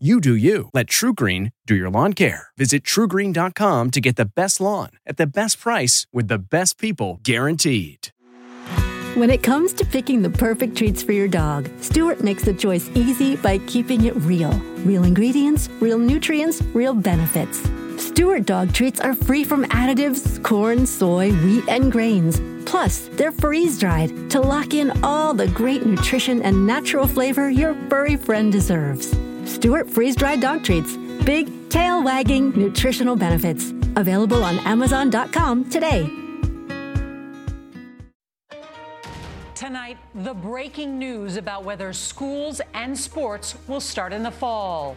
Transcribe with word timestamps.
You 0.00 0.20
do 0.20 0.36
you. 0.36 0.70
Let 0.72 0.86
TruGreen 0.86 1.50
do 1.66 1.74
your 1.74 1.90
lawn 1.90 2.12
care. 2.12 2.50
Visit 2.56 2.84
trugreen.com 2.84 3.90
to 3.90 4.00
get 4.00 4.14
the 4.14 4.26
best 4.26 4.60
lawn 4.60 4.90
at 5.04 5.16
the 5.16 5.26
best 5.26 5.58
price 5.58 6.06
with 6.12 6.28
the 6.28 6.38
best 6.38 6.78
people 6.78 7.18
guaranteed. 7.24 8.12
When 9.16 9.28
it 9.28 9.42
comes 9.42 9.72
to 9.72 9.84
picking 9.84 10.22
the 10.22 10.30
perfect 10.30 10.76
treats 10.76 11.02
for 11.02 11.10
your 11.10 11.26
dog, 11.26 11.68
Stewart 11.80 12.22
makes 12.22 12.44
the 12.44 12.54
choice 12.54 12.88
easy 12.94 13.34
by 13.34 13.58
keeping 13.66 14.04
it 14.04 14.14
real. 14.22 14.52
Real 14.84 15.02
ingredients, 15.02 15.68
real 15.80 15.98
nutrients, 15.98 16.62
real 16.74 16.94
benefits. 16.94 17.68
Stewart 18.00 18.46
dog 18.46 18.72
treats 18.72 19.00
are 19.00 19.16
free 19.16 19.42
from 19.42 19.64
additives, 19.64 20.40
corn, 20.44 20.86
soy, 20.86 21.32
wheat, 21.42 21.64
and 21.66 21.90
grains. 21.90 22.40
Plus, 22.70 23.08
they're 23.14 23.32
freeze 23.32 23.80
dried 23.80 24.30
to 24.30 24.40
lock 24.40 24.74
in 24.74 24.92
all 25.02 25.34
the 25.34 25.48
great 25.48 25.84
nutrition 25.84 26.40
and 26.42 26.68
natural 26.68 27.08
flavor 27.08 27.50
your 27.50 27.74
furry 27.90 28.14
friend 28.14 28.52
deserves. 28.52 29.12
Stewart 29.48 29.88
freeze 29.88 30.14
dried 30.14 30.40
dog 30.40 30.62
treats. 30.62 30.96
Big, 31.24 31.70
tail 31.70 32.02
wagging 32.02 32.50
nutritional 32.50 33.16
benefits. 33.16 33.72
Available 33.96 34.44
on 34.44 34.58
Amazon.com 34.60 35.68
today. 35.70 36.08
Tonight, 39.54 39.98
the 40.14 40.34
breaking 40.34 40.98
news 40.98 41.36
about 41.36 41.64
whether 41.64 41.92
schools 41.92 42.60
and 42.74 42.96
sports 42.96 43.56
will 43.66 43.80
start 43.80 44.12
in 44.12 44.22
the 44.22 44.30
fall. 44.30 44.96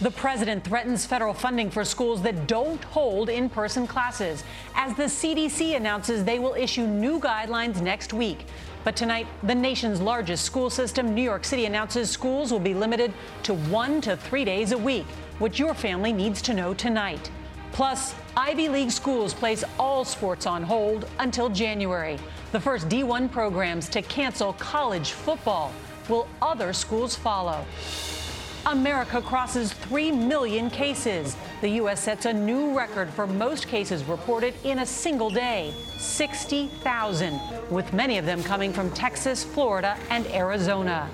The 0.00 0.10
president 0.10 0.64
threatens 0.64 1.06
federal 1.06 1.32
funding 1.32 1.70
for 1.70 1.84
schools 1.84 2.20
that 2.22 2.46
don't 2.46 2.82
hold 2.84 3.28
in 3.28 3.48
person 3.48 3.86
classes 3.86 4.42
as 4.74 4.94
the 4.96 5.04
CDC 5.04 5.76
announces 5.76 6.24
they 6.24 6.40
will 6.40 6.54
issue 6.54 6.86
new 6.86 7.20
guidelines 7.20 7.80
next 7.80 8.12
week. 8.12 8.44
But 8.84 8.96
tonight, 8.96 9.26
the 9.42 9.54
nation's 9.54 9.98
largest 9.98 10.44
school 10.44 10.68
system, 10.68 11.14
New 11.14 11.22
York 11.22 11.46
City, 11.46 11.64
announces 11.64 12.10
schools 12.10 12.52
will 12.52 12.60
be 12.60 12.74
limited 12.74 13.14
to 13.44 13.54
one 13.54 14.02
to 14.02 14.14
three 14.14 14.44
days 14.44 14.72
a 14.72 14.78
week, 14.78 15.06
what 15.38 15.58
your 15.58 15.72
family 15.72 16.12
needs 16.12 16.42
to 16.42 16.52
know 16.52 16.74
tonight. 16.74 17.30
Plus, 17.72 18.14
Ivy 18.36 18.68
League 18.68 18.90
schools 18.90 19.32
place 19.32 19.64
all 19.78 20.04
sports 20.04 20.46
on 20.46 20.62
hold 20.62 21.08
until 21.18 21.48
January. 21.48 22.18
The 22.52 22.60
first 22.60 22.88
D1 22.90 23.32
programs 23.32 23.88
to 23.88 24.02
cancel 24.02 24.52
college 24.54 25.12
football. 25.12 25.72
Will 26.10 26.28
other 26.42 26.74
schools 26.74 27.16
follow? 27.16 27.64
America 28.66 29.20
crosses 29.20 29.72
3 29.74 30.10
million 30.12 30.70
cases. 30.70 31.36
The 31.60 31.68
U.S. 31.70 32.00
sets 32.00 32.24
a 32.24 32.32
new 32.32 32.76
record 32.76 33.10
for 33.10 33.26
most 33.26 33.68
cases 33.68 34.02
reported 34.04 34.54
in 34.64 34.78
a 34.78 34.86
single 34.86 35.28
day 35.28 35.74
60,000, 35.98 37.40
with 37.70 37.92
many 37.92 38.16
of 38.16 38.24
them 38.24 38.42
coming 38.42 38.72
from 38.72 38.90
Texas, 38.92 39.44
Florida, 39.44 39.98
and 40.08 40.26
Arizona. 40.28 41.10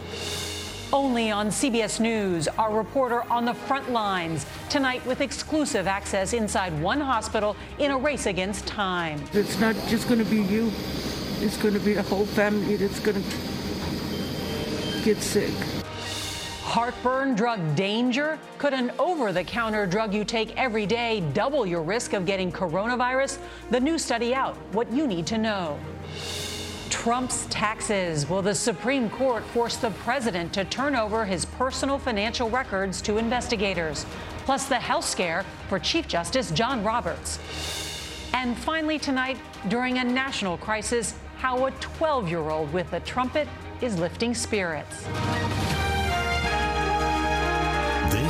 Only 0.93 1.31
on 1.31 1.49
CBS 1.49 1.99
News, 1.99 2.47
our 2.49 2.73
reporter 2.73 3.23
on 3.31 3.45
the 3.45 3.55
front 3.55 3.91
lines 3.91 4.47
tonight 4.69 5.05
with 5.05 5.21
exclusive 5.21 5.87
access 5.87 6.33
inside 6.33 6.81
one 6.81 7.01
hospital 7.01 7.57
in 7.79 7.91
a 7.91 7.99
race 7.99 8.27
against 8.27 8.67
time. 8.67 9.23
It's 9.33 9.59
not 9.59 9.75
just 9.89 10.09
going 10.09 10.19
to 10.19 10.31
be 10.31 10.43
you, 10.43 10.73
it's 11.41 11.57
going 11.57 11.75
to 11.75 11.81
be 11.81 11.95
a 11.95 12.03
whole 12.03 12.27
family 12.27 12.77
that's 12.77 13.01
going 13.01 13.23
to 13.23 15.03
get 15.05 15.19
sick. 15.19 15.80
Heartburn 16.71 17.35
drug 17.35 17.75
danger? 17.75 18.39
Could 18.59 18.75
an 18.75 18.93
over 19.01 19.33
the 19.33 19.43
counter 19.43 19.87
drug 19.87 20.15
you 20.15 20.25
take 20.25 20.57
every 20.57 20.87
day 20.87 21.21
double 21.33 21.67
your 21.67 21.83
risk 21.83 22.13
of 22.13 22.25
getting 22.25 22.53
coronavirus? 22.53 23.39
The 23.71 23.81
new 23.81 23.99
study 23.99 24.37
out, 24.37 24.57
what 24.71 24.93
you 24.93 25.09
need 25.09 25.27
to 25.27 25.37
know. 25.37 25.81
Trump's 26.89 27.47
taxes. 27.47 28.31
Will 28.31 28.41
the 28.41 28.55
Supreme 28.55 29.11
Court 29.11 29.43
force 29.47 29.79
the 29.79 29.91
president 29.91 30.53
to 30.53 30.65
turn 30.65 30.95
over 30.95 31.25
his 31.25 31.45
personal 31.45 31.99
financial 31.99 32.49
records 32.49 33.03
to 33.03 33.19
investigators? 33.19 34.07
Plus, 34.45 34.67
the 34.67 34.77
health 34.77 35.07
scare 35.07 35.45
for 35.69 35.81
Chief 35.81 36.07
Justice 36.07 36.53
John 36.53 36.85
Roberts. 36.85 37.41
And 38.33 38.57
finally, 38.57 39.01
tonight, 39.01 39.39
during 39.67 39.99
a 39.99 40.05
national 40.05 40.57
crisis, 40.57 41.17
how 41.37 41.67
a 41.67 41.73
12 41.73 42.29
year 42.29 42.49
old 42.49 42.73
with 42.73 42.93
a 42.93 43.01
trumpet 43.01 43.49
is 43.81 43.99
lifting 43.99 44.35
spirits. 44.35 45.09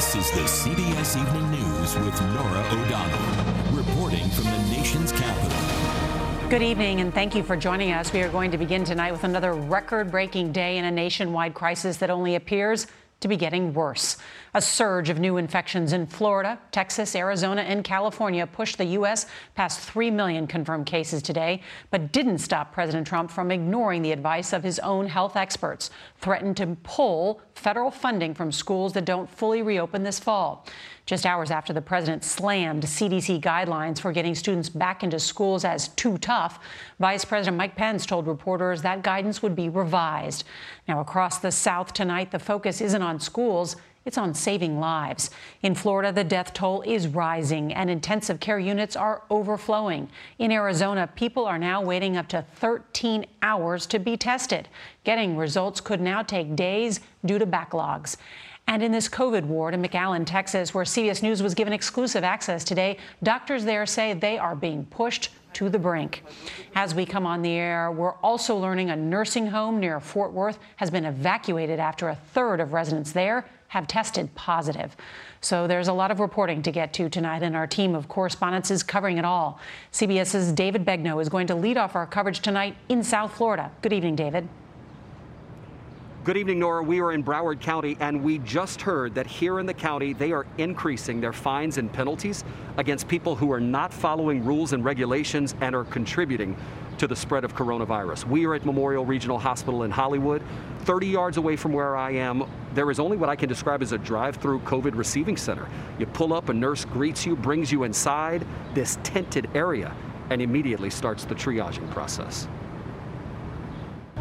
This 0.01 0.15
is 0.15 0.31
the 0.31 0.71
CBS 0.71 1.21
Evening 1.21 1.51
News 1.51 1.95
with 1.95 2.19
Norah 2.33 2.67
O'Donnell, 2.73 3.77
reporting 3.77 4.27
from 4.31 4.45
the 4.45 4.57
nation's 4.71 5.13
capital. 5.13 6.49
Good 6.49 6.63
evening, 6.63 7.03
and 7.03 7.13
thank 7.13 7.35
you 7.35 7.43
for 7.43 7.55
joining 7.55 7.93
us. 7.93 8.11
We 8.11 8.23
are 8.23 8.31
going 8.31 8.51
to 8.53 8.57
begin 8.57 8.83
tonight 8.83 9.13
with 9.13 9.25
another 9.25 9.53
record 9.53 10.11
breaking 10.11 10.53
day 10.53 10.79
in 10.79 10.87
a 10.87 10.91
nationwide 10.91 11.53
crisis 11.53 11.99
that 11.99 12.09
only 12.09 12.35
appears 12.35 12.87
to 13.21 13.29
be 13.29 13.37
getting 13.37 13.75
worse. 13.75 14.17
A 14.53 14.61
surge 14.61 15.11
of 15.11 15.21
new 15.21 15.37
infections 15.37 15.93
in 15.93 16.07
Florida, 16.07 16.59
Texas, 16.73 17.15
Arizona, 17.15 17.63
and 17.63 17.85
California 17.85 18.45
pushed 18.49 18.79
the 18.79 18.85
U.S. 18.85 19.27
past 19.55 19.79
3 19.79 20.11
million 20.11 20.49
confirmed 20.49 20.87
cases 20.87 21.23
today, 21.23 21.63
but 21.93 22.11
didn't 22.11 22.39
stop 22.39 22.73
President 22.73 23.07
Trump 23.07 23.31
from 23.31 23.53
ignoring 23.53 24.03
the 24.03 24.11
advice 24.11 24.53
of 24.53 24.65
his 24.65 24.81
own 24.81 25.07
health 25.07 25.37
experts, 25.37 25.91
threatened 26.21 26.57
to 26.57 26.77
pull 26.83 27.41
federal 27.55 27.93
funding 27.93 28.35
from 28.35 28.51
schools 28.51 28.93
that 28.95 29.05
don't 29.05 29.31
fully 29.31 29.63
reopen 29.63 30.03
this 30.03 30.19
fall. 30.19 30.67
Just 31.07 31.27
hours 31.27 31.51
after 31.51 31.73
the 31.73 31.83
president 31.83 32.25
slammed 32.25 32.83
CDC 32.85 33.41
guidelines 33.41 34.01
for 34.01 34.13
getting 34.13 34.35
students 34.35 34.69
back 34.69 35.03
into 35.03 35.19
schools 35.19 35.65
as 35.65 35.89
too 35.89 36.19
tough, 36.19 36.61
Vice 36.99 37.25
President 37.25 37.57
Mike 37.57 37.77
Pence 37.77 38.07
told 38.07 38.27
reporters 38.27 38.83
that 38.83 39.03
guidance 39.03 39.43
would 39.43 39.57
be 39.57 39.69
revised. 39.69 40.45
Now, 40.89 41.01
across 41.01 41.39
the 41.39 41.51
South 41.51 41.93
tonight, 41.93 42.31
the 42.31 42.39
focus 42.39 42.81
isn't 42.81 43.03
on 43.03 43.21
schools. 43.21 43.77
It's 44.07 44.17
on 44.17 44.33
saving 44.33 44.81
lives. 44.81 45.31
In 45.63 45.75
Florida, 45.75 46.11
the 46.11 46.25
death 46.25 46.55
toll 46.55 46.83
is 46.83 47.07
rising 47.07 47.75
and 47.75 47.91
intensive 47.91 48.41
care 48.41 48.59
units 48.59 48.97
are 48.97 49.23
overflowing. 49.29 50.09
In 50.39 50.51
Arizona, 50.51 51.07
people 51.15 51.45
are 51.45 51.59
now 51.59 51.83
waiting 51.83 52.17
up 52.17 52.27
to 52.29 52.45
13 52.57 53.27
hours 53.43 53.87
to 53.87 53.99
be 53.99 54.17
tested. 54.17 54.69
Getting 55.05 55.37
results 55.37 55.83
could 55.83 56.01
now 56.01 56.23
take 56.23 56.57
days 56.57 57.01
due 57.27 57.39
to 57.39 57.47
backlogs. 57.47 58.17
And 58.67 58.83
in 58.83 58.91
this 58.91 59.09
COVID 59.09 59.45
ward 59.45 59.75
in 59.75 59.83
McAllen, 59.83 60.25
Texas, 60.25 60.73
where 60.73 60.85
CBS 60.85 61.23
News 61.23 61.43
was 61.43 61.55
given 61.55 61.73
exclusive 61.73 62.25
access 62.25 62.65
today, 62.65 62.97
doctors 63.23 63.65
there 63.65 63.85
say 63.85 64.15
they 64.15 64.39
are 64.39 64.55
being 64.55 64.87
pushed 64.87 65.31
to 65.55 65.69
the 65.69 65.79
brink. 65.79 66.23
As 66.75 66.95
we 66.95 67.05
come 67.05 67.27
on 67.27 67.43
the 67.43 67.53
air, 67.53 67.91
we're 67.91 68.15
also 68.19 68.57
learning 68.57 68.91
a 68.91 68.97
nursing 68.97 69.49
home 69.49 69.81
near 69.81 70.01
Fort 70.01 70.33
Worth 70.33 70.59
has 70.77 70.91
been 70.91 71.05
evacuated 71.05 71.81
after 71.81 72.09
a 72.09 72.15
third 72.15 72.61
of 72.61 72.73
residents 72.73 73.13
there 73.13 73.45
have 73.71 73.87
tested 73.87 74.35
positive. 74.35 74.97
So 75.41 75.69
there's 75.69 75.87
a 75.87 75.93
lot 75.93 76.11
of 76.11 76.19
reporting 76.19 76.61
to 76.63 76.73
get 76.73 76.93
to 76.95 77.09
tonight, 77.09 77.45
and 77.45 77.55
our 77.55 77.69
team 77.69 77.95
of 77.95 78.09
correspondents 78.09 78.69
is 78.69 78.83
covering 78.83 79.17
it 79.17 79.25
all. 79.25 79.61
CBS's 79.93 80.51
David 80.51 80.85
Begnaud 80.85 81.21
is 81.21 81.29
going 81.29 81.47
to 81.47 81.55
lead 81.55 81.77
off 81.77 81.95
our 81.95 82.05
coverage 82.05 82.41
tonight 82.41 82.77
in 82.89 83.05
South 83.05 83.33
Florida. 83.33 83.71
Good 83.81 83.93
evening, 83.93 84.17
David. 84.17 84.49
Good 86.25 86.37
evening, 86.37 86.59
Norah. 86.59 86.83
We 86.83 87.01
are 87.01 87.13
in 87.13 87.23
Broward 87.23 87.61
County, 87.61 87.97
and 88.01 88.25
we 88.25 88.39
just 88.39 88.83
heard 88.83 89.15
that 89.15 89.29
here 89.29 89.61
in 89.61 89.67
the 89.67 89.75
county, 89.75 90.15
they 90.15 90.33
are 90.33 90.47
increasing 90.59 91.21
their 91.21 91.33
fines 91.33 91.79
and 91.79 91.93
penalties 91.93 92.43
against 92.77 93.07
people 93.07 93.37
who 93.37 93.53
are 93.53 93.61
not 93.61 93.95
following 93.95 94.45
rules 94.45 94.73
and 94.73 94.85
regulations 94.85 95.55
and 95.61 95.77
are 95.77 95.85
contributing 95.85 96.57
to 97.01 97.07
the 97.07 97.17
spread 97.17 97.45
of 97.45 97.55
coronavirus. 97.57 98.27
We 98.27 98.45
are 98.45 98.55
at 98.55 98.67
Memorial 98.67 99.07
Regional 99.07 99.39
Hospital 99.39 99.85
in 99.85 99.91
Hollywood. 99.91 100.43
30 100.81 101.07
yards 101.07 101.39
away 101.39 101.57
from 101.57 101.73
where 101.73 101.97
I 101.97 102.11
am, 102.11 102.45
there 102.75 102.91
is 102.91 103.01
only 103.01 103.17
what 103.17 103.31
I 103.31 103.37
can 103.37 103.49
describe 103.49 103.81
as 103.81 103.93
a 103.93 103.99
drive 103.99 104.37
through 104.37 104.61
COVID 104.61 104.95
receiving 104.95 105.39
center. 105.39 105.67
You 105.99 106.05
pull 106.05 106.35
up, 106.35 106.51
a 106.51 106.53
nurse 106.53 106.85
greets 106.85 107.25
you, 107.25 107.37
brings 107.37 107.73
you 107.73 107.85
inside 107.85 108.47
this 108.75 108.99
tented 109.03 109.49
area, 109.55 109.95
and 110.29 110.43
immediately 110.43 110.91
starts 110.91 111.25
the 111.25 111.35
triaging 111.35 111.91
process. 111.91 112.47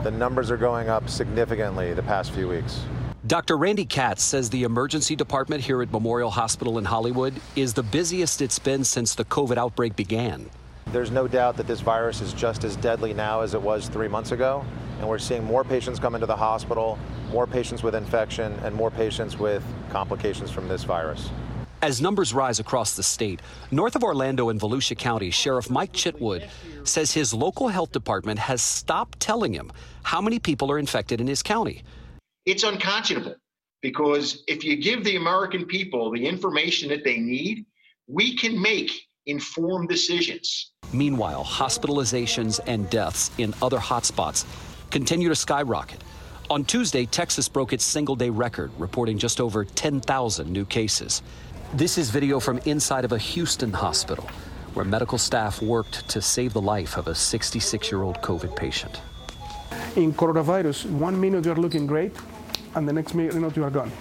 The 0.02 0.12
numbers 0.12 0.50
are 0.50 0.58
going 0.58 0.88
up 0.88 1.10
significantly 1.10 1.94
the 1.94 2.04
past 2.04 2.32
few 2.32 2.48
weeks. 2.48 2.82
Dr. 3.28 3.58
Randy 3.58 3.84
Katz 3.84 4.24
says 4.24 4.50
the 4.50 4.64
emergency 4.64 5.18
department 5.18 5.62
here 5.62 5.82
at 5.82 5.92
Memorial 5.92 6.30
Hospital 6.30 6.78
in 6.78 6.86
Hollywood 6.86 7.34
is 7.58 7.74
the 7.74 7.84
busiest 7.84 8.42
it's 8.42 8.58
been 8.58 8.86
since 8.86 9.16
the 9.16 9.26
COVID 9.26 9.58
outbreak 9.58 9.98
began. 9.98 10.50
There's 10.92 11.12
no 11.12 11.28
doubt 11.28 11.56
that 11.58 11.68
this 11.68 11.82
virus 11.82 12.20
is 12.20 12.34
just 12.34 12.64
as 12.64 12.76
deadly 12.76 13.14
now 13.14 13.42
as 13.42 13.54
it 13.54 13.62
was 13.62 13.88
three 13.88 14.08
months 14.08 14.32
ago, 14.32 14.66
and 14.98 15.08
we're 15.08 15.20
seeing 15.20 15.44
more 15.44 15.64
patients 15.64 16.00
come 16.00 16.16
into 16.16 16.26
the 16.26 16.36
hospital, 16.36 16.98
more 17.32 17.46
patients 17.46 17.84
with 17.84 17.94
infection, 17.94 18.54
and 18.64 18.74
more 18.74 18.90
patients 18.90 19.38
with 19.38 19.64
complications 19.92 20.50
from 20.50 20.68
this 20.68 20.84
virus. 20.84 21.30
As 21.84 22.02
numbers 22.02 22.34
rise 22.34 22.60
across 22.60 22.96
the 22.96 23.04
state, 23.04 23.40
north 23.70 23.96
of 23.96 24.04
Orlando 24.04 24.50
in 24.50 24.58
Volusia 24.58 24.98
County, 24.98 25.30
Sheriff 25.30 25.70
Mike 25.70 25.94
Chitwood 25.94 26.50
says 26.84 27.14
his 27.14 27.36
local 27.36 27.68
health 27.68 27.92
department 27.92 28.40
has 28.40 28.60
stopped 28.60 29.20
telling 29.20 29.54
him 29.54 29.72
how 30.02 30.20
many 30.20 30.40
people 30.40 30.72
are 30.72 30.80
infected 30.80 31.22
in 31.22 31.28
his 31.28 31.44
county. 31.44 31.84
It's 32.48 32.64
unconscionable 32.64 33.36
because 33.84 34.44
if 34.48 34.64
you 34.64 34.76
give 34.76 35.04
the 35.04 35.18
American 35.18 35.66
people 35.66 36.12
the 36.12 36.26
information 36.26 36.90
that 36.90 37.04
they 37.04 37.20
need, 37.20 37.66
we 38.08 38.36
can 38.36 38.60
make 38.60 38.92
informed 39.28 39.88
decisions. 39.88 40.72
Meanwhile, 40.92 41.44
hospitalizations 41.44 42.60
and 42.66 42.90
deaths 42.90 43.32
in 43.38 43.54
other 43.62 43.78
hotspots 43.78 44.46
continue 44.90 45.30
to 45.30 45.36
skyrocket. 45.36 46.04
On 46.50 46.66
Tuesday, 46.66 47.06
Texas 47.06 47.48
broke 47.48 47.74
its 47.74 47.86
single 47.86 48.16
day 48.16 48.32
record, 48.32 48.72
reporting 48.80 49.20
just 49.20 49.40
over 49.40 49.66
10,000 49.66 50.52
new 50.52 50.66
cases. 50.66 51.22
This 51.76 52.00
is 52.00 52.10
video 52.10 52.40
from 52.40 52.58
inside 52.66 53.06
of 53.06 53.12
a 53.12 53.20
Houston 53.20 53.72
hospital 53.72 54.28
where 54.74 54.84
medical 54.84 55.20
staff 55.20 55.62
worked 55.62 56.10
to 56.10 56.22
save 56.22 56.54
the 56.54 56.62
life 56.62 56.98
of 56.98 57.08
a 57.08 57.14
66 57.14 57.92
year 57.92 58.02
old 58.02 58.18
COVID 58.22 58.56
patient. 58.56 59.00
In 59.96 60.12
coronavirus, 60.14 60.90
one 60.90 61.20
minute 61.20 61.46
you're 61.46 61.56
looking 61.56 61.86
great, 61.86 62.16
and 62.74 62.88
the 62.88 62.94
next 62.94 63.14
minute 63.14 63.56
you 63.56 63.64
are 63.64 63.70
gone. 63.70 63.92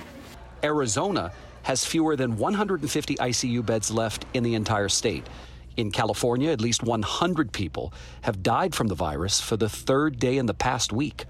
Arizona 0.64 1.32
has 1.62 1.84
fewer 1.84 2.16
than 2.16 2.38
150 2.38 3.16
ICU 3.16 3.64
beds 3.64 3.90
left 3.90 4.24
in 4.32 4.42
the 4.42 4.54
entire 4.54 4.88
state. 4.88 5.26
In 5.78 5.92
California, 5.92 6.50
at 6.50 6.60
least 6.60 6.82
100 6.82 7.52
people 7.52 7.92
have 8.22 8.42
died 8.42 8.74
from 8.74 8.88
the 8.88 8.96
virus 8.96 9.40
for 9.40 9.56
the 9.56 9.68
third 9.68 10.18
day 10.18 10.36
in 10.36 10.46
the 10.46 10.52
past 10.52 10.92
week. 10.92 11.24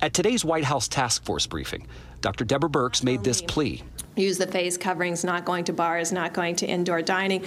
At 0.00 0.14
today's 0.14 0.42
White 0.42 0.64
House 0.64 0.88
task 0.88 1.22
force 1.22 1.46
briefing, 1.46 1.86
Dr. 2.22 2.46
Deborah 2.46 2.70
Birx 2.70 3.04
made 3.04 3.22
this 3.24 3.42
plea. 3.42 3.82
Use 4.16 4.38
the 4.38 4.46
face 4.46 4.78
coverings, 4.78 5.22
not 5.22 5.44
going 5.44 5.64
to 5.64 5.74
bars, 5.74 6.12
not 6.12 6.32
going 6.32 6.56
to 6.56 6.66
indoor 6.66 7.02
dining, 7.02 7.44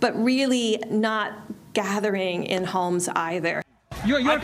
but 0.00 0.16
really 0.16 0.82
not 0.88 1.34
gathering 1.74 2.44
in 2.44 2.64
homes 2.64 3.06
either. 3.10 3.62
You're, 4.06 4.20
you're 4.20 4.38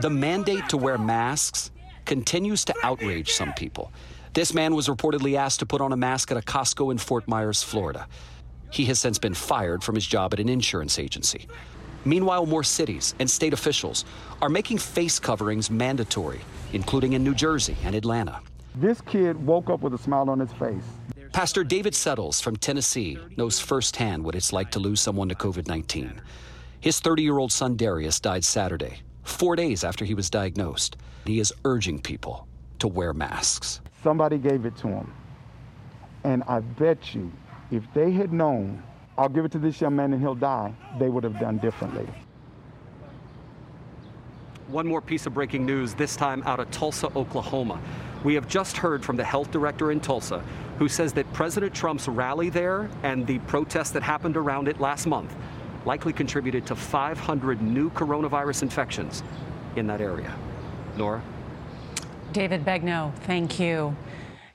the 0.00 0.10
mandate 0.10 0.68
to 0.68 0.76
wear 0.76 0.96
masks 0.96 1.72
continues 2.04 2.64
to 2.66 2.74
outrage 2.84 3.32
some 3.32 3.52
people. 3.54 3.90
This 4.32 4.54
man 4.54 4.76
was 4.76 4.86
reportedly 4.86 5.36
asked 5.36 5.58
to 5.58 5.66
put 5.66 5.80
on 5.80 5.92
a 5.92 5.96
mask 5.96 6.30
at 6.30 6.36
a 6.36 6.40
Costco 6.40 6.92
in 6.92 6.98
Fort 6.98 7.26
Myers, 7.26 7.64
Florida. 7.64 8.06
He 8.74 8.86
has 8.86 8.98
since 8.98 9.20
been 9.20 9.34
fired 9.34 9.84
from 9.84 9.94
his 9.94 10.04
job 10.04 10.34
at 10.34 10.40
an 10.40 10.48
insurance 10.48 10.98
agency. 10.98 11.46
Meanwhile, 12.04 12.46
more 12.46 12.64
cities 12.64 13.14
and 13.20 13.30
state 13.30 13.52
officials 13.52 14.04
are 14.42 14.48
making 14.48 14.78
face 14.78 15.20
coverings 15.20 15.70
mandatory, 15.70 16.40
including 16.72 17.12
in 17.12 17.22
New 17.22 17.36
Jersey 17.36 17.76
and 17.84 17.94
Atlanta. 17.94 18.40
This 18.74 19.00
kid 19.00 19.36
woke 19.46 19.70
up 19.70 19.82
with 19.82 19.94
a 19.94 19.98
smile 19.98 20.28
on 20.28 20.40
his 20.40 20.52
face. 20.54 20.82
Pastor 21.32 21.62
David 21.62 21.94
Settles 21.94 22.40
from 22.40 22.56
Tennessee 22.56 23.16
knows 23.36 23.60
firsthand 23.60 24.24
what 24.24 24.34
it's 24.34 24.52
like 24.52 24.72
to 24.72 24.80
lose 24.80 25.00
someone 25.00 25.28
to 25.28 25.36
COVID 25.36 25.68
19. 25.68 26.20
His 26.80 26.98
30 26.98 27.22
year 27.22 27.38
old 27.38 27.52
son 27.52 27.76
Darius 27.76 28.18
died 28.18 28.44
Saturday, 28.44 29.02
four 29.22 29.54
days 29.54 29.84
after 29.84 30.04
he 30.04 30.14
was 30.14 30.28
diagnosed. 30.28 30.96
He 31.26 31.38
is 31.38 31.52
urging 31.64 32.00
people 32.00 32.48
to 32.80 32.88
wear 32.88 33.14
masks. 33.14 33.80
Somebody 34.02 34.36
gave 34.36 34.66
it 34.66 34.76
to 34.78 34.88
him. 34.88 35.14
And 36.24 36.42
I 36.48 36.58
bet 36.58 37.14
you, 37.14 37.30
if 37.70 37.82
they 37.94 38.10
had 38.12 38.32
known, 38.32 38.82
I'll 39.16 39.28
give 39.28 39.44
it 39.44 39.52
to 39.52 39.58
this 39.58 39.80
young 39.80 39.96
man 39.96 40.12
and 40.12 40.20
he'll 40.20 40.34
die, 40.34 40.74
they 40.98 41.08
would 41.08 41.24
have 41.24 41.38
done 41.38 41.58
differently. 41.58 42.06
One 44.68 44.86
more 44.86 45.00
piece 45.00 45.26
of 45.26 45.34
breaking 45.34 45.66
news, 45.66 45.94
this 45.94 46.16
time 46.16 46.42
out 46.46 46.58
of 46.58 46.70
Tulsa, 46.70 47.08
Oklahoma. 47.14 47.80
We 48.24 48.34
have 48.34 48.48
just 48.48 48.76
heard 48.76 49.04
from 49.04 49.16
the 49.16 49.24
health 49.24 49.50
director 49.50 49.92
in 49.92 50.00
Tulsa 50.00 50.42
who 50.78 50.88
says 50.88 51.12
that 51.12 51.30
President 51.32 51.74
Trump's 51.74 52.08
rally 52.08 52.48
there 52.48 52.88
and 53.02 53.26
the 53.26 53.38
protests 53.40 53.90
that 53.90 54.02
happened 54.02 54.36
around 54.36 54.66
it 54.68 54.80
last 54.80 55.06
month 55.06 55.34
likely 55.84 56.12
contributed 56.12 56.66
to 56.66 56.74
500 56.74 57.60
new 57.60 57.90
coronavirus 57.90 58.62
infections 58.62 59.22
in 59.76 59.86
that 59.86 60.00
area. 60.00 60.34
Norah? 60.96 61.22
David 62.32 62.64
Begnaud, 62.64 63.12
thank 63.22 63.60
you. 63.60 63.94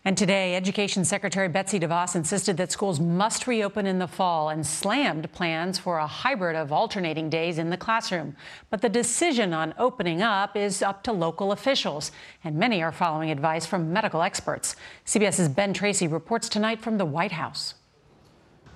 And 0.09 0.17
today, 0.17 0.55
Education 0.55 1.05
Secretary 1.05 1.47
Betsy 1.47 1.79
DeVos 1.79 2.15
insisted 2.15 2.57
that 2.57 2.71
schools 2.71 2.99
must 2.99 3.45
reopen 3.45 3.85
in 3.85 3.99
the 3.99 4.07
fall 4.07 4.49
and 4.49 4.65
slammed 4.65 5.31
plans 5.33 5.77
for 5.77 5.99
a 5.99 6.07
hybrid 6.07 6.55
of 6.55 6.71
alternating 6.71 7.29
days 7.29 7.59
in 7.59 7.69
the 7.69 7.77
classroom. 7.77 8.35
But 8.71 8.81
the 8.81 8.89
decision 8.89 9.53
on 9.53 9.75
opening 9.77 10.23
up 10.23 10.57
is 10.57 10.81
up 10.81 11.03
to 11.03 11.11
local 11.11 11.51
officials, 11.51 12.11
and 12.43 12.55
many 12.55 12.81
are 12.81 12.91
following 12.91 13.29
advice 13.29 13.67
from 13.67 13.93
medical 13.93 14.23
experts. 14.23 14.75
CBS's 15.05 15.47
Ben 15.47 15.73
Tracy 15.73 16.07
reports 16.07 16.49
tonight 16.49 16.81
from 16.81 16.97
the 16.97 17.05
White 17.05 17.33
House. 17.33 17.75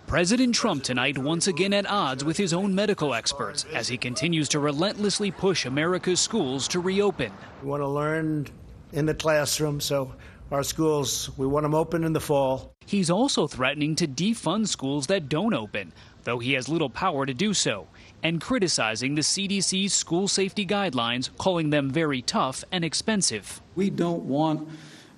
President 0.06 0.54
Trump 0.54 0.84
tonight 0.84 1.18
once 1.18 1.48
again 1.48 1.74
at 1.74 1.90
odds 1.90 2.24
with 2.24 2.38
his 2.38 2.54
own 2.54 2.76
medical 2.76 3.16
experts 3.16 3.66
as 3.74 3.88
he 3.88 3.98
continues 3.98 4.48
to 4.50 4.60
relentlessly 4.60 5.32
push 5.32 5.66
America's 5.66 6.20
schools 6.20 6.68
to 6.68 6.80
reopen. 6.80 7.32
We 7.64 7.70
want 7.70 7.82
to 7.82 7.88
learn 7.88 8.46
in 8.92 9.08
the 9.08 9.16
classroom, 9.16 9.82
so 9.82 10.14
our 10.54 10.64
schools. 10.64 11.30
We 11.38 11.48
want 11.48 11.64
them 11.64 11.76
open 11.76 12.04
in 12.04 12.14
the 12.14 12.20
fall. 12.20 12.74
He's 12.86 13.10
also 13.10 13.48
threatening 13.48 13.96
to 13.96 14.08
defund 14.08 14.68
schools 14.68 15.08
that 15.08 15.30
don't 15.30 15.54
open, 15.54 15.94
though 16.24 16.40
he 16.40 16.54
has 16.54 16.70
little 16.70 16.90
power 16.90 17.26
to 17.26 17.34
do 17.34 17.54
so, 17.54 17.88
and 18.22 18.42
criticizing 18.42 19.16
the 19.16 19.22
CDC's 19.22 19.94
school 19.94 20.28
safety 20.28 20.66
guidelines, 20.66 21.30
calling 21.38 21.70
them 21.70 21.90
very 21.90 22.22
tough 22.22 22.64
and 22.72 22.84
expensive. 22.84 23.62
We 23.76 23.90
don't 23.90 24.24
want 24.24 24.68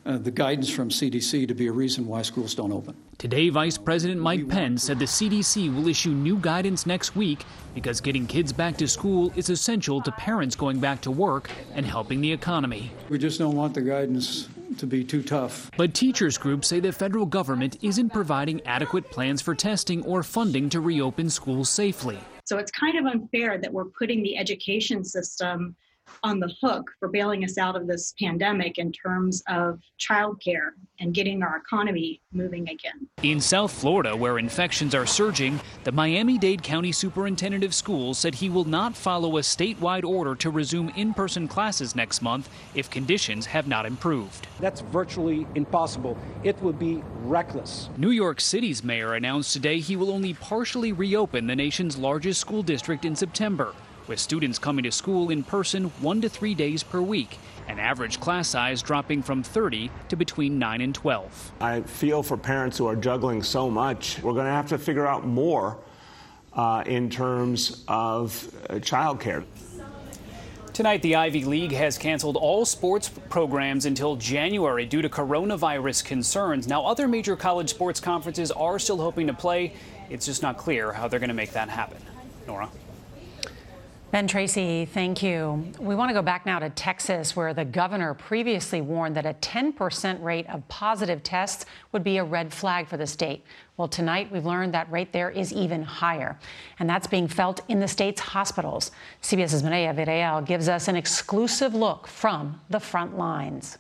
uh, 0.06 0.20
the 0.20 0.32
guidance 0.32 0.70
from 0.70 0.90
CDC 0.90 1.48
to 1.48 1.56
be 1.56 1.68
a 1.68 1.72
reason 1.72 2.06
why 2.06 2.22
schools 2.22 2.54
don't 2.54 2.72
open. 2.72 2.96
Today, 3.18 3.50
Vice 3.50 3.78
President 3.78 4.22
Mike 4.22 4.48
Pence 4.48 4.84
said 4.84 5.00
the 5.00 5.06
CDC 5.06 5.74
will 5.74 5.88
issue 5.88 6.12
new 6.12 6.38
guidance 6.38 6.86
next 6.86 7.16
week 7.16 7.44
because 7.74 8.02
getting 8.02 8.28
kids 8.28 8.54
back 8.54 8.78
to 8.78 8.88
school 8.88 9.32
is 9.36 9.50
essential 9.50 10.02
to 10.02 10.12
parents 10.12 10.56
going 10.56 10.80
back 10.80 11.02
to 11.02 11.12
work 11.12 11.50
and 11.74 11.86
helping 11.86 12.22
the 12.22 12.32
economy. 12.32 12.92
We 13.10 13.18
just 13.18 13.40
don't 13.40 13.56
want 13.56 13.74
the 13.74 13.82
guidance 13.82 14.50
to 14.80 14.88
be 14.88 15.04
too 15.04 15.24
tough. 15.24 15.72
But 15.78 15.94
teachers 15.94 16.38
groups 16.38 16.68
say 16.68 16.80
the 16.80 16.92
federal 16.92 17.26
government 17.26 17.78
isn't 17.82 18.10
providing 18.12 18.62
adequate 18.66 19.10
plans 19.12 19.42
for 19.42 19.56
testing 19.56 20.04
or 20.04 20.24
funding 20.24 20.70
to 20.70 20.80
reopen 20.80 21.30
schools 21.30 21.70
safely. 21.70 22.20
So 22.46 22.58
it's 22.58 22.72
kind 22.72 22.98
of 22.98 23.06
unfair 23.06 23.58
that 23.58 23.72
we're 23.72 23.86
putting 23.86 24.22
the 24.22 24.38
education 24.38 25.04
system 25.04 25.76
on 26.24 26.40
the 26.40 26.54
hook 26.62 26.92
for 27.00 27.08
bailing 27.08 27.44
us 27.44 27.58
out 27.58 27.76
of 27.76 27.88
this 27.88 28.14
pandemic 28.20 28.78
in 28.78 28.92
terms 28.92 29.44
of 29.48 29.80
childcare 30.00 30.72
and 31.00 31.14
getting 31.14 31.44
our 31.44 31.58
economy 31.58 32.22
moving 32.32 32.68
again. 32.70 33.08
In 33.22 33.40
South 33.40 33.72
Florida, 33.72 34.16
where 34.16 34.40
infections 34.40 34.96
are 34.96 35.06
surging, 35.06 35.60
the 35.84 35.92
Miami 35.92 36.38
Dade 36.38 36.64
County 36.64 36.92
Superintendent 36.92 37.64
of 37.64 37.74
Schools 37.74 38.18
said 38.18 38.36
he 38.36 38.50
will 38.50 38.66
not 38.66 38.96
follow 38.96 39.38
a 39.38 39.42
statewide 39.42 40.04
order 40.04 40.36
to 40.36 40.50
resume 40.50 40.90
in 40.90 41.14
person 41.14 41.48
classes 41.48 41.96
next 41.96 42.22
month 42.22 42.50
if 42.74 42.90
conditions 42.90 43.46
have 43.46 43.68
not 43.68 43.86
improved. 43.86 44.48
That's 44.60 44.82
virtually 44.82 45.46
impossible. 45.56 46.18
It 46.44 46.60
would 46.62 46.80
be 46.80 47.04
reckless. 47.24 47.90
New 47.98 48.12
York 48.12 48.40
City's 48.40 48.84
mayor 48.84 49.14
announced 49.14 49.54
today 49.54 49.80
he 49.80 49.96
will 49.96 50.12
only 50.12 50.34
partially 50.34 50.92
reopen 50.92 51.48
the 51.48 51.56
nation's 51.56 51.98
largest 51.98 52.42
school 52.42 52.64
district 52.64 53.06
in 53.06 53.16
September 53.16 53.74
with 54.08 54.20
students 54.20 54.60
coming 54.60 54.84
to 54.84 54.92
school 54.92 55.30
in 55.30 55.44
person 55.44 55.86
one 56.02 56.22
to 56.22 56.30
three 56.30 56.54
days 56.54 56.84
per 56.84 57.02
week, 57.02 57.38
an 57.68 57.80
average 57.80 58.20
class 58.20 58.48
size 58.48 58.82
dropping 58.82 59.24
from 59.24 59.44
30 59.44 59.90
to 60.10 60.16
between 60.16 60.60
9 60.60 60.82
and 60.82 60.96
12. 60.96 61.52
I 61.62 61.82
feel 61.82 62.24
for 62.24 62.38
parents 62.38 62.78
who 62.78 62.88
are 62.88 62.96
juggling 62.96 63.42
so 63.44 63.70
much. 63.70 64.22
We're 64.22 64.34
going 64.34 64.46
to 64.46 64.52
have 64.52 64.70
to 64.70 64.78
figure 64.78 65.08
out 65.08 65.26
more 65.26 65.78
uh, 66.54 66.84
in 66.86 67.10
terms 67.10 67.84
of 67.88 68.50
uh, 68.70 68.76
childcare. 68.76 69.44
Tonight, 70.76 71.02
the 71.04 71.16
Ivy 71.16 71.46
League 71.46 71.72
has 71.72 71.98
canceled 71.98 72.36
all 72.36 72.66
sports 72.66 73.08
programs 73.30 73.86
until 73.86 74.18
January 74.18 74.86
due 74.86 75.02
to 75.02 75.08
coronavirus 75.08 76.04
concerns. 76.04 76.68
Now, 76.68 76.86
other 76.86 77.08
major 77.08 77.38
college 77.38 77.70
sports 77.70 78.02
conferences 78.02 78.52
are 78.52 78.78
still 78.78 78.98
hoping 78.98 79.28
to 79.28 79.34
play. 79.34 79.74
It's 80.10 80.26
just 80.26 80.42
not 80.42 80.58
clear 80.58 80.92
how 80.92 81.08
they're 81.08 81.22
going 81.22 81.30
to 81.30 81.34
make 81.34 81.54
that 81.54 81.70
happen. 81.70 81.98
Norah. 82.46 82.70
Ben 84.16 84.28
Tracy, 84.28 84.86
thank 84.86 85.22
you. 85.22 85.74
We 85.78 85.94
want 85.94 86.08
to 86.08 86.14
go 86.14 86.22
back 86.22 86.46
now 86.46 86.58
to 86.60 86.70
Texas, 86.70 87.36
where 87.36 87.54
the 87.54 87.66
governor 87.66 88.14
previously 88.14 88.80
warned 88.80 89.18
that 89.18 89.26
a 89.26 89.34
10% 89.34 90.24
rate 90.24 90.50
of 90.50 90.66
positive 90.70 91.22
tests 91.22 91.66
would 91.92 92.02
be 92.02 92.16
a 92.16 92.24
red 92.24 92.54
flag 92.54 92.88
for 92.88 92.96
the 92.96 93.08
state. 93.08 93.44
Well, 93.76 93.90
tonight 93.90 94.32
we've 94.32 94.46
learned 94.46 94.74
that 94.74 94.90
rate 94.90 95.12
there 95.12 95.30
is 95.30 95.52
even 95.52 95.84
higher, 95.84 96.40
and 96.80 96.90
that's 96.90 97.08
being 97.08 97.28
felt 97.28 97.60
in 97.68 97.82
the 97.82 97.90
state's 97.90 98.22
hospitals. 98.22 98.92
CBS's 99.22 99.64
Mireya 99.64 99.94
Villarreal 99.94 100.46
gives 100.46 100.70
us 100.70 100.88
an 100.88 100.96
exclusive 100.96 101.76
look 101.76 102.08
from 102.08 102.62
the 102.70 102.80
front 102.80 103.18
lines. 103.18 103.80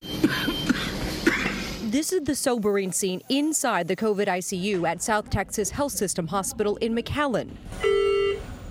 This 0.00 2.10
is 2.10 2.22
the 2.22 2.34
sobering 2.34 2.92
scene 2.92 3.20
inside 3.28 3.86
the 3.86 3.96
COVID 3.96 4.28
ICU 4.28 4.88
at 4.88 5.02
South 5.02 5.28
Texas 5.28 5.68
Health 5.68 5.92
System 5.92 6.28
Hospital 6.28 6.76
in 6.76 6.94
McAllen. 6.94 7.50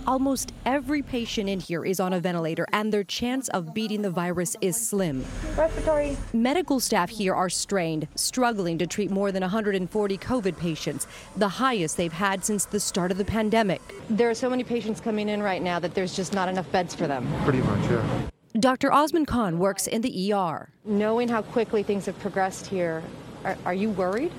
Almost 0.08 0.54
every 0.66 1.02
patient 1.02 1.50
in 1.50 1.60
here 1.60 1.84
is 1.84 2.00
on 2.00 2.14
a 2.14 2.22
ventilator, 2.22 2.66
and 2.72 2.94
their 2.94 3.04
chance 3.04 3.50
of 3.50 3.74
beating 3.74 4.04
the 4.04 4.10
virus 4.10 4.56
is 4.62 4.78
slim. 4.78 5.26
Respiratory. 5.58 6.16
Medical 6.32 6.80
staff 6.80 7.10
here 7.10 7.36
are 7.36 7.50
strained, 7.50 8.08
struggling 8.16 8.78
to 8.78 8.88
treat 8.88 9.12
more 9.12 9.34
than 9.34 9.42
140 9.42 10.18
COVID 10.18 10.58
patients, 10.58 11.08
the 11.36 11.50
highest 11.50 11.98
they've 11.98 12.14
had 12.14 12.46
since 12.46 12.64
the 12.64 12.80
start 12.80 13.12
of 13.12 13.18
the 13.18 13.26
pandemic. 13.26 13.82
There 14.10 14.30
are 14.30 14.34
so 14.34 14.50
many 14.50 14.64
patients 14.64 15.02
coming 15.02 15.28
in 15.28 15.44
right 15.44 15.62
now 15.62 15.78
that 15.80 15.94
there's 15.94 16.16
just 16.16 16.34
not 16.34 16.48
enough 16.48 16.72
beds 16.72 16.96
for 16.96 17.06
them. 17.06 17.28
Pretty 17.44 17.60
much, 17.60 17.92
yeah. 17.92 18.30
Dr. 18.58 18.94
Osman 18.94 19.26
Khan 19.26 19.60
works 19.60 19.88
in 19.88 20.02
the 20.02 20.32
ER. 20.34 20.70
Knowing 20.86 21.28
how 21.28 21.42
quickly 21.42 21.84
things 21.84 22.06
have 22.06 22.18
progressed 22.20 22.66
here, 22.66 23.04
are, 23.44 23.58
are 23.66 23.74
you 23.74 23.90
worried? 23.90 24.32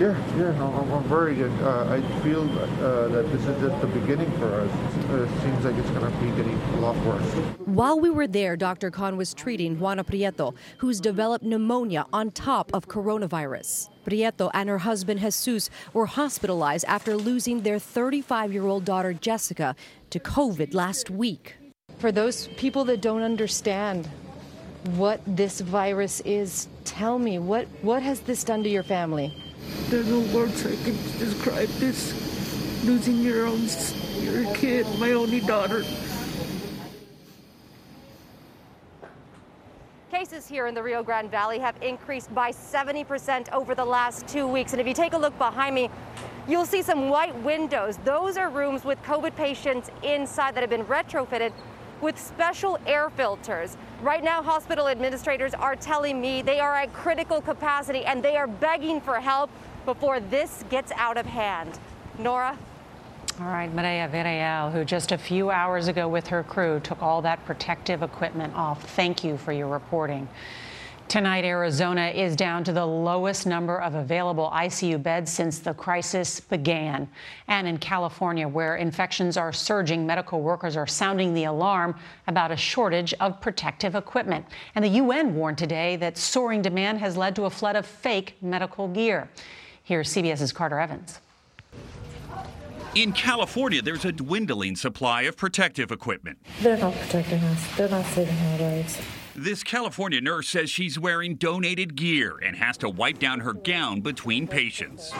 Yeah, 0.00 0.16
yeah, 0.38 0.52
no, 0.52 0.72
I'm, 0.72 0.90
I'm 0.94 1.10
worried. 1.10 1.42
Uh, 1.42 1.84
I 1.90 2.00
feel 2.22 2.44
uh, 2.58 3.08
that 3.08 3.30
this 3.32 3.44
is 3.44 3.60
just 3.60 3.78
the 3.82 3.86
beginning 3.86 4.30
for 4.38 4.50
us. 4.54 4.70
Uh, 5.10 5.24
it 5.24 5.42
seems 5.42 5.62
like 5.62 5.74
it's 5.74 5.90
going 5.90 6.10
to 6.10 6.18
be 6.20 6.30
getting 6.38 6.58
a 6.58 6.80
lot 6.80 6.96
worse. 7.04 7.22
While 7.66 8.00
we 8.00 8.08
were 8.08 8.26
there, 8.26 8.56
Dr. 8.56 8.90
Khan 8.90 9.18
was 9.18 9.34
treating 9.34 9.78
Juana 9.78 10.02
Prieto, 10.02 10.54
who's 10.78 11.00
developed 11.00 11.44
pneumonia 11.44 12.06
on 12.14 12.30
top 12.30 12.70
of 12.72 12.88
coronavirus. 12.88 13.90
Prieto 14.06 14.50
and 14.54 14.70
her 14.70 14.78
husband 14.78 15.20
Jesus 15.20 15.68
were 15.92 16.06
hospitalized 16.06 16.86
after 16.88 17.14
losing 17.14 17.60
their 17.60 17.78
35 17.78 18.54
year 18.54 18.64
old 18.64 18.86
daughter 18.86 19.12
Jessica 19.12 19.76
to 20.08 20.18
COVID 20.18 20.72
last 20.72 21.10
week. 21.10 21.56
For 21.98 22.10
those 22.10 22.48
people 22.56 22.86
that 22.86 23.02
don't 23.02 23.20
understand 23.20 24.08
what 24.96 25.20
this 25.26 25.60
virus 25.60 26.22
is, 26.24 26.68
tell 26.86 27.18
me, 27.18 27.38
what, 27.38 27.68
what 27.82 28.02
has 28.02 28.20
this 28.20 28.44
done 28.44 28.62
to 28.62 28.70
your 28.70 28.82
family? 28.82 29.34
There 29.88 30.00
are 30.00 30.04
no 30.04 30.20
words 30.34 30.64
I 30.64 30.76
can 30.84 30.94
describe 31.18 31.68
this. 31.78 32.84
Losing 32.84 33.18
your 33.18 33.46
own 33.46 33.60
your 34.20 34.54
kid, 34.54 34.86
my 34.98 35.12
only 35.12 35.40
daughter. 35.40 35.84
Cases 40.10 40.46
here 40.46 40.66
in 40.66 40.74
the 40.74 40.82
Rio 40.82 41.02
Grande 41.02 41.30
Valley 41.30 41.58
have 41.58 41.74
increased 41.82 42.34
by 42.34 42.50
70% 42.50 43.52
over 43.52 43.74
the 43.74 43.84
last 43.84 44.26
two 44.26 44.46
weeks. 44.46 44.72
And 44.72 44.80
if 44.80 44.86
you 44.86 44.94
take 44.94 45.12
a 45.12 45.18
look 45.18 45.36
behind 45.38 45.74
me, 45.74 45.90
you'll 46.48 46.66
see 46.66 46.82
some 46.82 47.08
white 47.08 47.36
windows. 47.42 47.98
Those 48.04 48.36
are 48.36 48.48
rooms 48.48 48.84
with 48.84 49.02
COVID 49.02 49.36
patients 49.36 49.90
inside 50.02 50.54
that 50.54 50.60
have 50.62 50.70
been 50.70 50.84
retrofitted 50.84 51.52
with 52.02 52.18
special 52.18 52.78
air 52.86 53.10
filters. 53.10 53.76
Right 54.02 54.24
now, 54.24 54.42
hospital 54.42 54.88
administrators 54.88 55.54
are 55.54 55.76
telling 55.76 56.20
me 56.20 56.42
they 56.42 56.60
are 56.60 56.74
at 56.74 56.92
critical 56.92 57.40
capacity 57.40 58.04
and 58.04 58.22
they 58.22 58.36
are 58.36 58.46
begging 58.46 59.00
for 59.00 59.20
help 59.20 59.50
before 59.84 60.20
this 60.20 60.64
gets 60.70 60.92
out 60.92 61.16
of 61.16 61.26
hand. 61.26 61.78
Norah? 62.18 62.56
All 63.40 63.46
right, 63.46 63.74
Mireya 63.74 64.10
Villarreal, 64.10 64.70
who 64.70 64.84
just 64.84 65.12
a 65.12 65.18
few 65.18 65.50
hours 65.50 65.88
ago 65.88 66.08
with 66.08 66.26
her 66.26 66.42
crew 66.42 66.78
took 66.80 67.02
all 67.02 67.22
that 67.22 67.42
protective 67.46 68.02
equipment 68.02 68.54
off. 68.54 68.82
Thank 68.90 69.24
you 69.24 69.38
for 69.38 69.52
your 69.52 69.68
reporting. 69.68 70.28
Tonight, 71.10 71.44
Arizona 71.44 72.06
is 72.06 72.36
down 72.36 72.62
to 72.62 72.72
the 72.72 72.86
lowest 72.86 73.44
number 73.44 73.80
of 73.80 73.96
available 73.96 74.48
ICU 74.54 75.02
beds 75.02 75.32
since 75.32 75.58
the 75.58 75.74
crisis 75.74 76.38
began. 76.38 77.08
And 77.48 77.66
in 77.66 77.78
California, 77.78 78.46
where 78.46 78.76
infections 78.76 79.36
are 79.36 79.52
surging, 79.52 80.06
medical 80.06 80.40
workers 80.40 80.76
are 80.76 80.86
sounding 80.86 81.34
the 81.34 81.46
alarm 81.46 81.96
about 82.28 82.52
a 82.52 82.56
shortage 82.56 83.12
of 83.14 83.40
protective 83.40 83.96
equipment. 83.96 84.46
And 84.76 84.84
the 84.84 84.88
UN 84.88 85.34
warned 85.34 85.58
today 85.58 85.96
that 85.96 86.16
soaring 86.16 86.62
demand 86.62 87.00
has 87.00 87.16
led 87.16 87.34
to 87.34 87.46
a 87.46 87.50
flood 87.50 87.74
of 87.74 87.86
fake 87.86 88.36
medical 88.40 88.86
gear. 88.86 89.28
Here's 89.82 90.14
CBS's 90.14 90.52
Carter 90.52 90.78
Evans. 90.78 91.18
In 92.94 93.10
California, 93.10 93.82
there's 93.82 94.04
a 94.04 94.12
dwindling 94.12 94.76
supply 94.76 95.22
of 95.22 95.36
protective 95.36 95.90
equipment. 95.90 96.38
They're 96.60 96.76
not 96.76 96.94
protecting 96.94 97.40
us. 97.40 97.76
They're 97.76 97.88
not 97.88 98.04
saving 98.06 98.38
our 98.38 98.58
lives. 98.58 99.00
This 99.42 99.62
California 99.62 100.20
nurse 100.20 100.50
says 100.50 100.68
she's 100.68 100.98
wearing 100.98 101.36
donated 101.36 101.96
gear 101.96 102.36
and 102.44 102.54
has 102.56 102.76
to 102.76 102.90
wipe 102.90 103.18
down 103.18 103.40
her 103.40 103.54
gown 103.54 104.02
between 104.02 104.46
patients. 104.46 105.14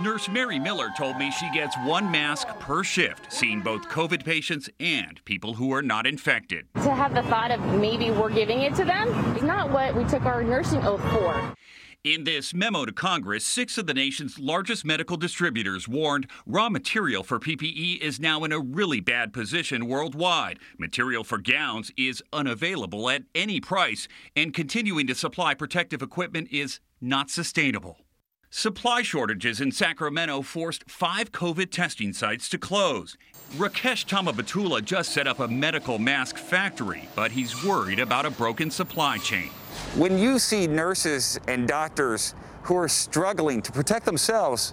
Nurse 0.00 0.26
Mary 0.30 0.58
Miller 0.58 0.88
told 0.96 1.18
me 1.18 1.30
she 1.30 1.50
gets 1.52 1.76
one 1.84 2.10
mask 2.10 2.48
per 2.60 2.82
shift, 2.82 3.30
seeing 3.30 3.60
both 3.60 3.82
COVID 3.90 4.24
patients 4.24 4.70
and 4.80 5.22
people 5.26 5.52
who 5.52 5.70
are 5.70 5.82
not 5.82 6.06
infected. 6.06 6.64
To 6.76 6.94
have 6.94 7.14
the 7.14 7.20
thought 7.24 7.50
of 7.50 7.60
maybe 7.78 8.10
we're 8.10 8.30
giving 8.30 8.62
it 8.62 8.74
to 8.76 8.86
them 8.86 9.08
is 9.36 9.42
not 9.42 9.70
what 9.70 9.94
we 9.94 10.04
took 10.04 10.22
our 10.22 10.42
nursing 10.42 10.82
oath 10.86 11.02
for. 11.12 11.54
In 12.02 12.24
this 12.24 12.54
memo 12.54 12.86
to 12.86 12.92
Congress, 12.92 13.44
six 13.44 13.76
of 13.76 13.86
the 13.86 13.92
nation's 13.92 14.38
largest 14.38 14.86
medical 14.86 15.18
distributors 15.18 15.86
warned 15.86 16.26
raw 16.46 16.70
material 16.70 17.22
for 17.22 17.38
PPE 17.38 18.00
is 18.00 18.18
now 18.18 18.42
in 18.42 18.52
a 18.52 18.58
really 18.58 19.00
bad 19.00 19.34
position 19.34 19.86
worldwide. 19.86 20.58
Material 20.78 21.24
for 21.24 21.36
gowns 21.36 21.92
is 21.98 22.22
unavailable 22.32 23.10
at 23.10 23.24
any 23.34 23.60
price, 23.60 24.08
and 24.34 24.54
continuing 24.54 25.06
to 25.08 25.14
supply 25.14 25.52
protective 25.52 26.00
equipment 26.00 26.48
is 26.50 26.80
not 27.02 27.28
sustainable. 27.28 27.98
Supply 28.52 29.02
shortages 29.02 29.60
in 29.60 29.70
Sacramento 29.70 30.42
forced 30.42 30.90
five 30.90 31.30
COVID 31.30 31.70
testing 31.70 32.12
sites 32.12 32.48
to 32.48 32.58
close. 32.58 33.16
Rakesh 33.52 34.06
Tamabatula 34.06 34.84
just 34.84 35.12
set 35.12 35.28
up 35.28 35.38
a 35.38 35.46
medical 35.46 36.00
mask 36.00 36.36
factory, 36.36 37.08
but 37.14 37.30
he's 37.30 37.64
worried 37.64 38.00
about 38.00 38.26
a 38.26 38.30
broken 38.30 38.68
supply 38.68 39.18
chain. 39.18 39.50
When 39.96 40.18
you 40.18 40.40
see 40.40 40.66
nurses 40.66 41.38
and 41.46 41.68
doctors 41.68 42.34
who 42.62 42.76
are 42.76 42.88
struggling 42.88 43.62
to 43.62 43.70
protect 43.70 44.04
themselves, 44.04 44.70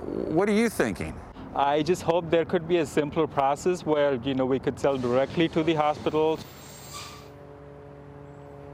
what 0.00 0.48
are 0.48 0.52
you 0.52 0.70
thinking? 0.70 1.14
I 1.54 1.82
just 1.82 2.00
hope 2.00 2.30
there 2.30 2.46
could 2.46 2.66
be 2.66 2.78
a 2.78 2.86
simpler 2.86 3.26
process 3.26 3.84
where, 3.84 4.14
you 4.14 4.32
know, 4.34 4.46
we 4.46 4.58
could 4.58 4.80
sell 4.80 4.96
directly 4.96 5.46
to 5.50 5.62
the 5.62 5.74
hospitals. 5.74 6.42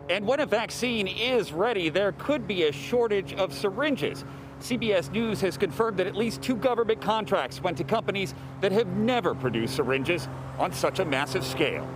And 0.09 0.27
when 0.27 0.41
a 0.41 0.47
vaccine 0.47 1.09
is 1.09 1.53
ready, 1.53 1.89
there 1.89 2.13
could 2.13 2.47
be 2.47 2.65
a 2.65 2.73
shortage 2.73 3.35
of 3.35 3.53
syringes. 3.53 4.25
CBS 4.61 5.11
News 5.11 5.41
has 5.41 5.57
confirmed 5.57 5.99
that 5.99 6.07
at 6.07 6.17
least 6.17 6.43
two 6.43 6.57
government 6.57 7.01
contracts 7.01 7.63
went 7.63 7.77
to 7.79 7.85
companies 7.85 8.35
that 8.61 8.73
have 8.73 8.87
never 8.87 9.35
produced 9.35 9.77
syringes 9.77 10.29
on 10.59 10.73
such 10.73 10.99
a 10.99 11.05
massive 11.05 11.45
scale. 11.45 11.87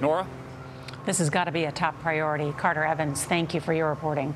Norah? 0.00 0.26
This 1.04 1.18
has 1.18 1.30
got 1.30 1.44
to 1.44 1.52
be 1.52 1.64
a 1.64 1.72
top 1.72 1.98
priority. 2.00 2.52
Carter 2.52 2.84
Evans, 2.84 3.24
thank 3.24 3.54
you 3.54 3.60
for 3.60 3.72
your 3.72 3.88
reporting. 3.88 4.34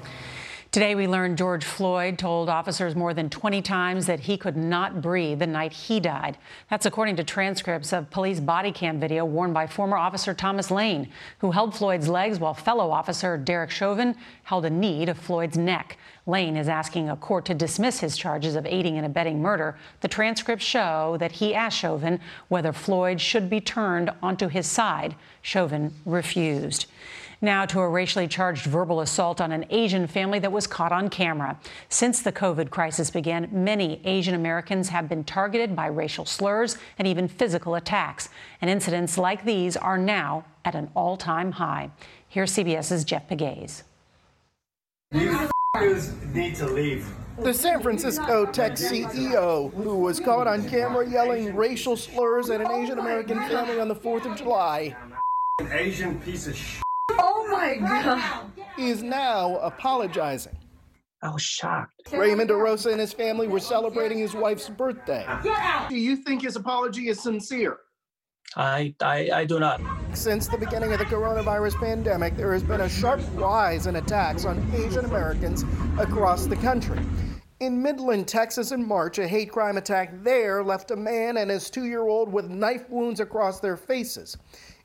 Today, 0.73 0.95
we 0.95 1.07
learned 1.07 1.37
George 1.37 1.67
Floyd 1.67 2.19
told 2.19 2.49
officers 2.49 2.97
more 2.97 3.13
than 3.13 3.29
20 3.29 3.61
times 3.61 4.07
that 4.07 4.21
he 4.21 4.39
could 4.39 4.57
not 4.57 5.03
breathe 5.03 5.41
the 5.41 5.47
night 5.47 5.71
he 5.71 6.01
died. 6.01 6.39
That's 6.71 6.87
according 6.87 7.17
to 7.17 7.25
transcripts 7.25 7.93
of 7.93 8.09
police 8.09 8.41
body 8.41 8.73
cam 8.73 8.99
video 8.99 9.27
worn 9.27 9.53
by 9.53 9.67
former 9.67 9.99
officer 9.99 10.33
Thomas 10.33 10.71
Lane, 10.71 11.11
who 11.41 11.51
held 11.51 11.77
Floyd's 11.77 12.09
legs 12.09 12.39
while 12.39 12.55
fellow 12.55 12.91
officer 12.91 13.37
Derek 13.37 13.71
Chauvin 13.71 14.17
held 14.45 14.65
a 14.65 14.71
knee 14.71 15.05
to 15.05 15.13
Floyd's 15.13 15.59
neck. 15.59 15.99
Lane 16.27 16.57
is 16.57 16.69
asking 16.69 17.11
a 17.11 17.17
court 17.17 17.45
to 17.45 17.55
dismiss 17.55 18.01
his 18.01 18.17
charges 18.17 18.57
of 18.57 18.65
aiding 18.65 18.97
and 18.97 19.05
abetting 19.05 19.43
murder. 19.43 19.77
The 20.01 20.09
transcripts 20.09 20.65
show 20.65 21.19
that 21.21 21.33
he 21.33 21.55
asked 21.55 21.77
Chauvin 21.77 22.19
whether 22.49 22.73
Floyd 22.73 23.21
should 23.21 23.51
be 23.51 23.61
turned 23.61 24.09
onto 24.23 24.49
his 24.49 24.67
side. 24.67 25.17
Chauvin 25.43 25.93
refused. 26.07 26.87
Now 27.45 27.67
to 27.67 27.81
a 27.81 27.89
racially 27.89 28.29
charged 28.29 28.67
verbal 28.67 29.01
assault 29.01 29.41
on 29.41 29.51
an 29.51 29.67
Asian 29.69 30.07
family 30.07 30.39
that 30.39 30.53
was 30.53 30.69
caught 30.69 30.93
on 30.93 31.11
camera. 31.11 31.59
Since 31.89 32.23
the 32.23 32.31
COVID 32.31 32.71
crisis 32.71 33.11
began, 33.11 33.49
many 33.51 34.01
Asian 34.05 34.37
Americans 34.37 34.91
have 34.91 35.09
been 35.09 35.25
targeted 35.25 35.75
by 35.75 35.87
racial 35.87 36.25
slurs 36.25 36.79
and 37.01 37.09
even 37.09 37.27
physical 37.27 37.75
attacks. 37.75 38.29
And 38.61 38.71
incidents 38.71 39.19
like 39.19 39.45
these 39.45 39.77
are 39.77 39.99
now 39.99 40.45
at 40.65 40.77
an 40.77 40.89
all 40.95 41.17
time 41.17 41.51
high. 41.51 41.91
Here's 42.29 42.53
CBS's 42.53 43.03
Jeff 43.03 43.29
Pegues. 43.29 43.83
You 45.11 45.51
need 46.33 46.55
to 46.55 46.67
leave. 46.69 47.09
The 47.41 47.53
San 47.53 47.83
Francisco 47.83 48.47
tech 48.47 48.75
CEO, 48.75 49.75
who 49.75 49.97
was 49.97 50.21
caught 50.21 50.47
on 50.47 50.69
camera 50.69 51.09
yelling 51.09 51.57
racial 51.57 51.97
slurs 51.97 52.51
at 52.51 52.61
an 52.61 52.71
Asian 52.71 53.01
American 53.01 53.39
family 53.49 53.81
on 53.81 53.89
the 53.89 53.97
4th 53.97 54.31
of 54.31 54.39
July. 54.39 54.95
An 55.59 55.73
Asian 55.73 56.21
piece 56.21 56.47
of 56.47 56.55
shit. 56.55 56.83
My 57.63 57.77
God. 57.77 58.51
Is 58.77 59.05
now 59.05 59.57
apologizing. 59.59 60.59
I 61.23 61.31
was 61.31 61.43
shocked. 61.43 62.13
Raymond 62.13 62.51
DeRosa 62.51 62.91
and 62.91 63.01
his 63.01 63.13
family 63.13 63.47
were 63.47 63.61
celebrating 63.61 64.19
his 64.19 64.35
wife's 64.35 64.69
birthday. 64.69 65.25
Do 65.89 65.95
you 65.95 66.17
think 66.17 66.43
his 66.43 66.57
apology 66.57 67.09
is 67.09 67.23
sincere? 67.23 67.79
I, 68.57 68.95
I, 69.01 69.31
I 69.33 69.45
do 69.45 69.61
not. 69.61 69.81
Since 70.13 70.49
the 70.49 70.59
beginning 70.59 70.93
of 70.93 70.99
the 70.99 71.05
coronavirus 71.05 71.79
pandemic, 71.79 72.37
there 72.37 72.53
has 72.53 72.65
been 72.65 72.81
a 72.81 72.89
sharp 72.89 73.21
rise 73.35 73.87
in 73.87 73.95
attacks 73.95 74.45
on 74.45 74.59
Asian 74.75 75.05
Americans 75.05 75.65
across 75.99 76.47
the 76.47 76.57
country. 76.57 76.99
In 77.61 77.81
Midland, 77.81 78.27
Texas, 78.27 78.73
in 78.73 78.85
March, 78.85 79.19
a 79.21 79.29
hate 79.29 79.53
crime 79.53 79.77
attack 79.77 80.13
there 80.25 80.65
left 80.65 80.91
a 80.91 80.97
man 80.97 81.37
and 81.37 81.49
his 81.49 81.71
two 81.71 81.85
year 81.85 82.03
old 82.03 82.33
with 82.33 82.49
knife 82.49 82.91
wounds 82.91 83.21
across 83.21 83.61
their 83.61 83.77
faces. 83.77 84.37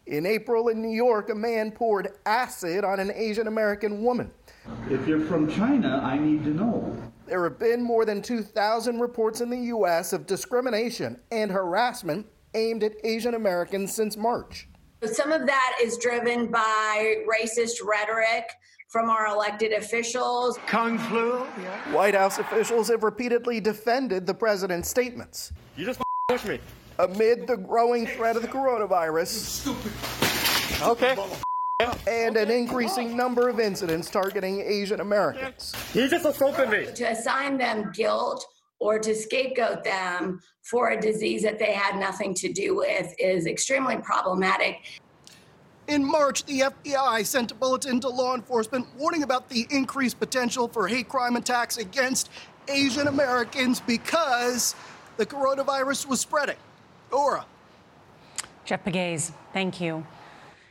In 0.07 0.25
April 0.25 0.69
in 0.69 0.81
New 0.81 0.95
York, 0.95 1.29
a 1.29 1.35
man 1.35 1.69
poured 1.69 2.13
acid 2.25 2.85
on 2.85 2.97
an 3.01 3.11
Asian 3.13 3.47
American 3.47 4.01
woman. 4.01 4.31
If 4.89 5.05
you're 5.05 5.19
from 5.19 5.51
China, 5.51 6.01
I 6.01 6.17
need 6.17 6.45
to 6.45 6.51
know. 6.51 6.95
There 7.25 7.43
have 7.43 7.59
been 7.59 7.83
more 7.83 8.05
than 8.05 8.21
2,000 8.21 9.01
reports 9.01 9.41
in 9.41 9.49
the 9.49 9.59
U.S. 9.59 10.13
of 10.13 10.25
discrimination 10.25 11.19
and 11.31 11.51
harassment 11.51 12.25
aimed 12.53 12.83
at 12.83 12.93
Asian 13.03 13.33
Americans 13.33 13.93
since 13.93 14.15
March. 14.15 14.69
Some 15.03 15.33
of 15.33 15.45
that 15.45 15.73
is 15.83 15.97
driven 15.97 16.47
by 16.47 17.25
racist 17.27 17.83
rhetoric 17.85 18.49
from 18.87 19.09
our 19.09 19.27
elected 19.27 19.73
officials. 19.73 20.57
Kung 20.67 20.97
flu. 20.97 21.39
White 21.91 22.15
House 22.15 22.39
officials 22.39 22.87
have 22.87 23.03
repeatedly 23.03 23.59
defended 23.59 24.25
the 24.25 24.33
president's 24.33 24.87
statements. 24.87 25.51
You 25.75 25.83
just 25.83 26.01
push 26.29 26.45
me. 26.45 26.61
Amid 26.99 27.45
the 27.45 27.57
growing 27.57 28.07
threat 28.07 28.35
of 28.35 28.41
the 28.41 28.47
coronavirus. 28.47 29.27
Stupid. 29.27 29.91
Okay. 30.81 31.15
And 32.07 32.37
an 32.37 32.49
increasing 32.49 33.15
number 33.15 33.49
of 33.49 33.59
incidents 33.59 34.09
targeting 34.09 34.61
Asian 34.61 34.99
Americans. 34.99 35.73
You 35.93 36.07
just 36.07 36.25
assaulted 36.25 36.69
me. 36.69 36.87
To 36.95 37.03
assign 37.03 37.57
them 37.57 37.91
guilt 37.93 38.45
or 38.79 38.97
to 38.97 39.13
scapegoat 39.13 39.83
them 39.83 40.41
for 40.63 40.89
a 40.89 40.99
disease 40.99 41.43
that 41.43 41.59
they 41.59 41.73
had 41.73 41.99
nothing 41.99 42.33
to 42.35 42.51
do 42.51 42.75
with 42.75 43.13
is 43.19 43.45
extremely 43.45 43.97
problematic. 43.97 44.99
In 45.87 46.03
March, 46.03 46.45
the 46.45 46.61
FBI 46.61 47.25
sent 47.25 47.51
a 47.51 47.55
bulletin 47.55 47.99
to 48.01 48.09
law 48.09 48.33
enforcement 48.35 48.87
warning 48.97 49.23
about 49.23 49.47
the 49.49 49.67
increased 49.69 50.19
potential 50.19 50.67
for 50.67 50.87
hate 50.87 51.07
crime 51.07 51.35
attacks 51.35 51.77
against 51.77 52.29
Asian 52.67 53.07
Americans 53.07 53.79
because 53.79 54.75
the 55.17 55.25
coronavirus 55.25 56.07
was 56.07 56.19
spreading. 56.19 56.57
Norah. 57.11 57.45
Jeff 58.65 58.83
Pegues, 58.83 59.31
thank 59.53 59.79
you. 59.79 60.05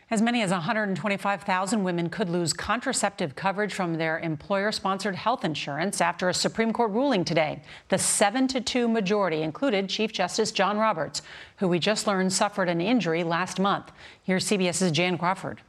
As 0.08 0.22
many 0.22 0.40
as 0.42 0.52
125,000 0.52 1.82
women 1.82 2.08
could 2.08 2.28
lose 2.28 2.52
contraceptive 2.52 3.34
coverage 3.34 3.74
from 3.74 3.94
their 3.94 4.20
employer 4.20 4.70
sponsored 4.70 5.16
health 5.16 5.44
insurance 5.44 6.00
after 6.00 6.28
a 6.28 6.34
Supreme 6.34 6.72
Court 6.72 6.92
ruling 6.92 7.24
today. 7.24 7.60
The 7.88 7.98
7 7.98 8.46
to 8.48 8.60
2 8.60 8.86
majority 8.86 9.42
included 9.42 9.88
Chief 9.88 10.12
Justice 10.12 10.52
John 10.52 10.78
Roberts, 10.78 11.22
who 11.56 11.66
we 11.66 11.80
just 11.80 12.06
learned 12.06 12.32
suffered 12.32 12.68
an 12.68 12.80
injury 12.80 13.24
last 13.24 13.58
month. 13.58 13.90
Here's 14.22 14.44
CBS's 14.44 14.92
Jan 14.92 15.18
Crawford. 15.18 15.60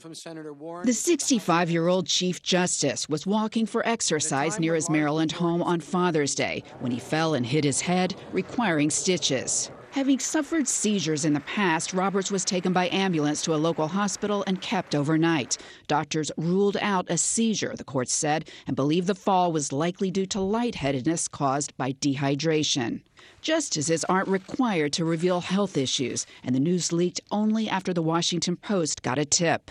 From 0.00 0.12
Senator 0.12 0.52
Warren. 0.52 0.86
The 0.86 0.92
65 0.92 1.70
year 1.70 1.86
old 1.86 2.08
Chief 2.08 2.42
Justice 2.42 3.08
was 3.08 3.28
walking 3.28 3.64
for 3.64 3.86
exercise 3.86 4.58
near 4.58 4.74
his 4.74 4.90
Maryland 4.90 5.30
home 5.30 5.62
on 5.62 5.78
Father's 5.78 6.34
Day 6.34 6.64
when 6.80 6.90
he 6.90 6.98
fell 6.98 7.34
and 7.34 7.46
hit 7.46 7.62
his 7.62 7.80
head, 7.80 8.16
requiring 8.32 8.90
stitches. 8.90 9.70
Having 9.94 10.18
suffered 10.18 10.66
seizures 10.66 11.24
in 11.24 11.34
the 11.34 11.40
past, 11.40 11.92
Roberts 11.92 12.28
was 12.28 12.44
taken 12.44 12.72
by 12.72 12.88
ambulance 12.88 13.40
to 13.42 13.54
a 13.54 13.62
local 13.68 13.86
hospital 13.86 14.42
and 14.44 14.60
kept 14.60 14.92
overnight. 14.92 15.56
Doctors 15.86 16.32
ruled 16.36 16.76
out 16.80 17.06
a 17.08 17.16
seizure, 17.16 17.76
the 17.76 17.84
court 17.84 18.08
said, 18.08 18.50
and 18.66 18.74
believed 18.74 19.06
the 19.06 19.14
fall 19.14 19.52
was 19.52 19.72
likely 19.72 20.10
due 20.10 20.26
to 20.26 20.40
lightheadedness 20.40 21.28
caused 21.28 21.76
by 21.76 21.92
dehydration. 21.92 23.02
Justices 23.40 24.02
aren't 24.06 24.26
required 24.26 24.92
to 24.94 25.04
reveal 25.04 25.40
health 25.40 25.76
issues, 25.76 26.26
and 26.42 26.56
the 26.56 26.60
news 26.60 26.92
leaked 26.92 27.20
only 27.30 27.68
after 27.68 27.94
the 27.94 28.02
Washington 28.02 28.56
Post 28.56 29.00
got 29.04 29.16
a 29.16 29.24
tip. 29.24 29.70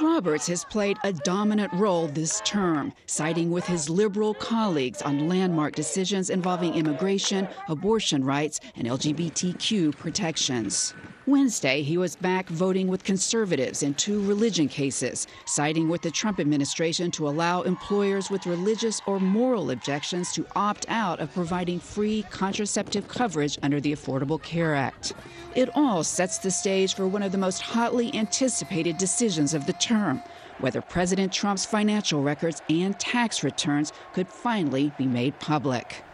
Roberts 0.00 0.48
has 0.48 0.64
played 0.64 0.98
a 1.04 1.12
dominant 1.12 1.72
role 1.72 2.08
this 2.08 2.40
term, 2.44 2.92
siding 3.06 3.50
with 3.50 3.64
his 3.64 3.88
liberal 3.88 4.34
colleagues 4.34 5.00
on 5.02 5.28
landmark 5.28 5.76
decisions 5.76 6.30
involving 6.30 6.74
immigration, 6.74 7.48
abortion 7.68 8.24
rights, 8.24 8.60
and 8.76 8.88
LGBTQ 8.88 9.96
protections. 9.96 10.94
Wednesday, 11.26 11.80
he 11.82 11.96
was 11.96 12.16
back 12.16 12.50
voting 12.50 12.86
with 12.86 13.02
conservatives 13.02 13.82
in 13.82 13.94
two 13.94 14.22
religion 14.26 14.68
cases, 14.68 15.26
siding 15.46 15.88
with 15.88 16.02
the 16.02 16.10
Trump 16.10 16.38
administration 16.38 17.10
to 17.12 17.26
allow 17.26 17.62
employers 17.62 18.30
with 18.30 18.44
religious 18.44 19.00
or 19.06 19.18
moral 19.18 19.70
objections 19.70 20.32
to 20.34 20.46
opt 20.54 20.84
out 20.90 21.20
of 21.20 21.32
providing 21.32 21.80
free 21.80 22.26
contraceptive 22.30 23.08
coverage 23.08 23.58
under 23.62 23.80
the 23.80 23.92
Affordable 23.92 24.42
Care 24.42 24.74
Act. 24.74 25.14
It 25.54 25.70
all 25.74 26.04
sets 26.04 26.36
the 26.36 26.50
stage 26.50 26.94
for 26.94 27.08
one 27.08 27.22
of 27.22 27.32
the 27.32 27.38
most 27.38 27.62
hotly 27.62 28.14
anticipated 28.14 28.98
decisions 28.98 29.54
of 29.54 29.64
the 29.64 29.72
term 29.72 30.22
whether 30.60 30.80
President 30.80 31.32
Trump's 31.32 31.66
financial 31.66 32.22
records 32.22 32.62
and 32.68 32.98
tax 33.00 33.42
returns 33.42 33.92
could 34.12 34.28
finally 34.28 34.92
be 34.96 35.06
made 35.06 35.38
public. 35.40 36.04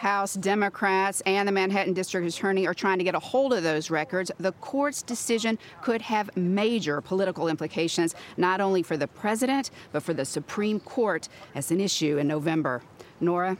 House 0.00 0.32
Democrats 0.32 1.20
and 1.26 1.46
the 1.46 1.52
Manhattan 1.52 1.92
District 1.92 2.26
Attorney 2.26 2.66
are 2.66 2.72
trying 2.72 2.96
to 2.96 3.04
get 3.04 3.14
a 3.14 3.18
hold 3.18 3.52
of 3.52 3.62
those 3.62 3.90
records. 3.90 4.30
The 4.38 4.52
court's 4.52 5.02
decision 5.02 5.58
could 5.82 6.00
have 6.00 6.34
major 6.38 7.02
political 7.02 7.48
implications, 7.48 8.14
not 8.38 8.62
only 8.62 8.82
for 8.82 8.96
the 8.96 9.06
president, 9.06 9.70
but 9.92 10.02
for 10.02 10.14
the 10.14 10.24
Supreme 10.24 10.80
Court 10.80 11.28
as 11.54 11.70
an 11.70 11.82
issue 11.82 12.16
in 12.16 12.26
November. 12.26 12.80
Norah? 13.20 13.58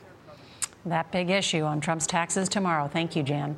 That 0.87 1.13
big 1.13 1.29
issue 1.29 1.61
on 1.61 1.79
Trump's 1.79 2.07
taxes 2.07 2.49
tomorrow. 2.49 2.89
Thank 2.89 3.17
you, 3.17 3.23
Jan. 3.23 3.55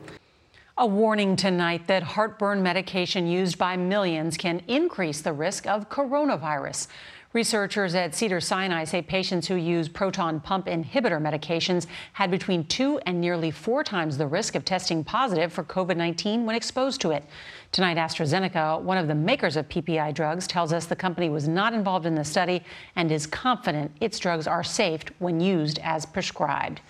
A 0.77 0.87
warning 0.87 1.37
tonight 1.37 1.87
that 1.87 2.03
heartburn 2.03 2.65
medication 2.65 3.29
used 3.29 3.59
by 3.59 3.77
millions 3.77 4.37
can 4.37 4.61
increase 4.67 5.21
the 5.21 5.33
risk 5.33 5.69
of 5.69 5.89
coronavirus. 5.89 6.89
Researchers 7.33 7.95
at 7.95 8.15
Cedar 8.15 8.41
Sinai 8.43 8.85
say 8.85 9.01
patients 9.01 9.49
who 9.49 9.55
use 9.55 9.89
proton 9.89 10.39
pump 10.39 10.67
inhibitor 10.67 11.19
medications 11.19 11.87
had 12.13 12.31
between 12.31 12.67
two 12.67 12.99
and 13.07 13.19
nearly 13.19 13.51
four 13.51 13.83
times 13.83 14.19
the 14.19 14.27
risk 14.27 14.55
of 14.55 14.67
testing 14.67 15.03
positive 15.03 15.51
for 15.51 15.65
COVID 15.65 15.97
19 15.97 16.45
when 16.45 16.55
exposed 16.55 17.01
to 17.01 17.11
it. 17.11 17.25
Tonight, 17.71 17.97
AstraZeneca, 17.97 18.83
one 18.83 18.99
of 18.99 19.09
the 19.09 19.15
makers 19.15 19.57
of 19.57 19.67
PPI 19.71 20.13
drugs, 20.13 20.47
tells 20.47 20.75
us 20.75 20.85
the 20.85 20.95
company 20.95 21.31
was 21.31 21.49
not 21.49 21.73
involved 21.73 22.05
in 22.05 22.15
the 22.15 22.25
study 22.25 22.63
and 22.97 23.11
is 23.11 23.27
confident 23.27 23.93
its 24.03 24.19
drugs 24.19 24.47
are 24.47 24.63
safe 24.63 25.03
when 25.19 25.41
used 25.41 25.79
as 25.79 26.05
prescribed. 26.05 26.83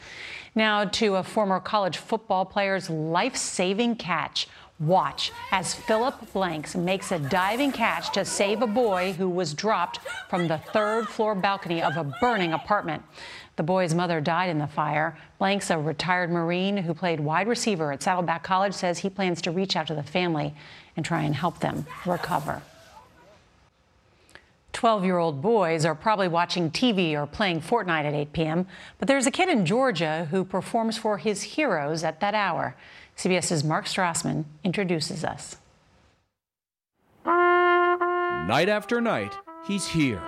Now 0.57 0.85
to 0.85 1.15
a 1.17 1.23
former 1.23 1.61
college 1.61 1.99
football 1.99 2.45
player's 2.45 2.91
life 2.91 3.37
saving 3.37 3.97
catch. 3.97 4.49
Watch 4.83 5.31
as 5.53 5.75
Philip 5.75 6.33
Blanks 6.33 6.75
makes 6.75 7.13
a 7.13 7.19
diving 7.21 7.71
catch 7.71 8.13
to 8.15 8.25
save 8.25 8.63
a 8.63 8.67
boy 8.67 9.13
who 9.13 9.29
was 9.29 9.55
dropped 9.55 10.01
from 10.29 10.49
the 10.49 10.59
third 10.59 11.07
floor 11.07 11.37
balcony 11.37 11.81
of 11.81 11.97
a 11.97 12.03
burning 12.21 12.53
apartment. 12.53 13.05
The 13.55 13.63
boy's 13.63 13.95
mother 13.95 14.21
died 14.21 14.51
in 14.51 14.59
the 14.59 14.67
fire. 14.67 15.17
Blanks, 15.39 15.71
a 15.71 15.79
retired 15.79 16.33
Marine 16.33 16.77
who 16.79 16.95
played 16.95 17.21
wide 17.21 17.47
receiver 17.47 17.93
at 17.93 18.03
Saddleback 18.03 18.43
College, 18.43 18.75
says 18.75 18.99
he 18.99 19.09
plans 19.09 19.41
to 19.43 19.53
reach 19.53 19.77
out 19.77 19.87
to 19.87 19.95
the 19.95 20.03
family 20.03 20.53
and 20.97 21.07
try 21.07 21.23
and 21.23 21.37
help 21.37 21.61
them 21.61 21.87
recover. 22.05 22.63
12 24.73 25.05
year 25.05 25.19
old 25.19 25.41
boys 25.41 25.85
are 25.85 25.95
probably 25.95 26.27
watching 26.27 26.71
TV 26.71 27.13
or 27.15 27.25
playing 27.25 27.61
Fortnite 27.61 28.05
at 28.05 28.15
8 28.15 28.33
p.m., 28.33 28.67
but 28.99 29.07
there's 29.07 29.29
a 29.29 29.31
kid 29.31 29.49
in 29.49 29.65
Georgia 29.65 30.27
who 30.33 30.45
performs 30.45 30.99
for 30.99 31.19
his 31.19 31.43
heroes 31.43 32.03
at 32.03 32.19
that 32.19 32.35
hour. 32.35 32.75
CBS's 33.17 33.63
Mark 33.65 33.87
Strassmann 33.87 34.45
introduces 34.65 35.25
us. 35.25 35.57
Night 37.25 38.69
after 38.69 39.01
night, 39.01 39.35
he's 39.67 39.87
here. 39.87 40.21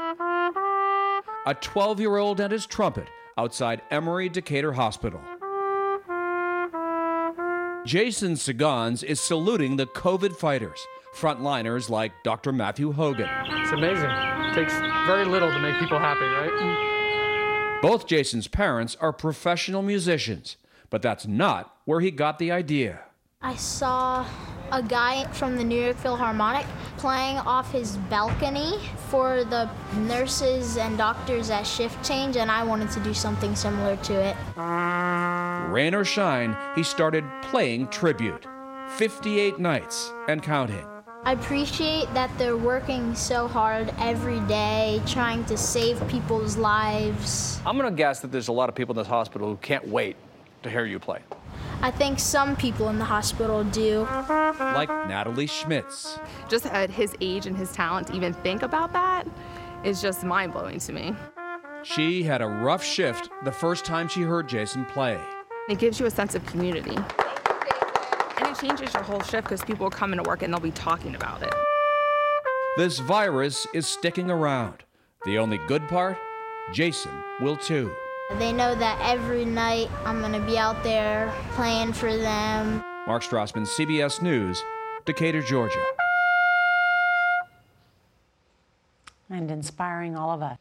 A 1.46 1.54
12 1.60 2.00
year 2.00 2.16
old 2.16 2.40
and 2.40 2.52
his 2.52 2.66
trumpet 2.66 3.08
outside 3.36 3.82
Emory 3.90 4.28
Decatur 4.28 4.72
Hospital. 4.72 5.20
Jason 7.84 8.32
Sagans 8.34 9.04
is 9.04 9.20
saluting 9.20 9.76
the 9.76 9.86
COVID 9.86 10.34
fighters, 10.36 10.80
frontliners 11.14 11.90
like 11.90 12.12
Dr. 12.22 12.50
Matthew 12.52 12.92
Hogan. 12.92 13.28
It's 13.46 13.72
amazing. 13.72 14.08
It 14.10 14.54
takes 14.54 14.72
very 15.06 15.26
little 15.26 15.50
to 15.50 15.58
make 15.58 15.78
people 15.78 15.98
happy, 15.98 16.24
right? 16.24 17.80
Both 17.82 18.06
Jason's 18.06 18.48
parents 18.48 18.96
are 19.00 19.12
professional 19.12 19.82
musicians, 19.82 20.56
but 20.94 21.02
that's 21.02 21.26
not 21.26 21.76
where 21.86 21.98
he 21.98 22.12
got 22.12 22.38
the 22.38 22.52
idea. 22.52 23.00
I 23.42 23.56
saw 23.56 24.24
a 24.70 24.80
guy 24.80 25.26
from 25.32 25.56
the 25.56 25.64
New 25.64 25.82
York 25.86 25.96
Philharmonic 25.96 26.64
playing 26.98 27.38
off 27.38 27.72
his 27.72 27.96
balcony 28.08 28.78
for 29.08 29.42
the 29.42 29.68
nurses 29.96 30.76
and 30.76 30.96
doctors 30.96 31.50
at 31.50 31.64
shift 31.64 32.06
change, 32.06 32.36
and 32.36 32.48
I 32.48 32.62
wanted 32.62 32.92
to 32.92 33.00
do 33.00 33.12
something 33.12 33.56
similar 33.56 33.96
to 33.96 34.14
it. 34.14 34.36
Rain 35.68 35.96
or 35.96 36.04
shine, 36.04 36.56
he 36.76 36.84
started 36.84 37.24
playing 37.42 37.88
tribute. 37.88 38.46
58 38.90 39.58
nights 39.58 40.12
and 40.28 40.44
counting. 40.44 40.86
I 41.24 41.32
appreciate 41.32 42.06
that 42.14 42.30
they're 42.38 42.56
working 42.56 43.16
so 43.16 43.48
hard 43.48 43.92
every 43.98 44.38
day 44.40 45.02
trying 45.08 45.44
to 45.46 45.56
save 45.56 46.06
people's 46.06 46.56
lives. 46.56 47.58
I'm 47.66 47.76
going 47.76 47.90
to 47.90 47.96
guess 47.96 48.20
that 48.20 48.30
there's 48.30 48.46
a 48.46 48.52
lot 48.52 48.68
of 48.68 48.76
people 48.76 48.92
in 48.92 48.98
this 48.98 49.08
hospital 49.08 49.48
who 49.48 49.56
can't 49.56 49.88
wait 49.88 50.16
to 50.64 50.70
hear 50.70 50.84
you 50.84 50.98
play. 50.98 51.20
I 51.80 51.90
think 51.90 52.18
some 52.18 52.56
people 52.56 52.88
in 52.88 52.98
the 52.98 53.04
hospital 53.04 53.62
do. 53.64 54.00
Like 54.00 54.88
Natalie 55.08 55.46
Schmitz. 55.46 56.18
Just 56.48 56.66
at 56.66 56.90
his 56.90 57.14
age 57.20 57.46
and 57.46 57.56
his 57.56 57.72
talent 57.72 58.08
to 58.08 58.14
even 58.14 58.32
think 58.32 58.62
about 58.62 58.92
that 58.92 59.26
is 59.84 60.02
just 60.02 60.24
mind 60.24 60.52
blowing 60.52 60.78
to 60.80 60.92
me. 60.92 61.14
She 61.82 62.22
had 62.22 62.40
a 62.40 62.46
rough 62.46 62.82
shift 62.82 63.28
the 63.44 63.52
first 63.52 63.84
time 63.84 64.08
she 64.08 64.22
heard 64.22 64.48
Jason 64.48 64.86
play. 64.86 65.20
It 65.68 65.78
gives 65.78 66.00
you 66.00 66.06
a 66.06 66.10
sense 66.10 66.34
of 66.34 66.44
community. 66.46 66.96
And 66.96 68.48
it 68.48 68.58
changes 68.58 68.92
your 68.94 69.02
whole 69.02 69.20
shift 69.20 69.44
because 69.44 69.62
people 69.62 69.84
will 69.84 69.90
come 69.90 70.12
into 70.12 70.28
work 70.28 70.42
and 70.42 70.52
they'll 70.52 70.60
be 70.60 70.70
talking 70.70 71.14
about 71.14 71.42
it. 71.42 71.54
This 72.76 72.98
virus 72.98 73.66
is 73.74 73.86
sticking 73.86 74.30
around. 74.30 74.84
The 75.26 75.38
only 75.38 75.58
good 75.68 75.86
part? 75.88 76.16
Jason 76.72 77.12
will 77.40 77.56
too. 77.56 77.94
They 78.32 78.52
know 78.52 78.74
that 78.74 78.98
every 79.02 79.44
night 79.44 79.90
I'm 80.04 80.20
going 80.20 80.32
to 80.32 80.40
be 80.40 80.56
out 80.56 80.82
there 80.82 81.32
playing 81.52 81.92
for 81.92 82.16
them. 82.16 82.82
Mark 83.06 83.22
Strassmann, 83.22 83.66
CBS 83.66 84.22
News, 84.22 84.62
Decatur, 85.04 85.42
Georgia. 85.42 85.84
And 89.28 89.50
inspiring 89.50 90.16
all 90.16 90.30
of 90.30 90.42
us. 90.42 90.58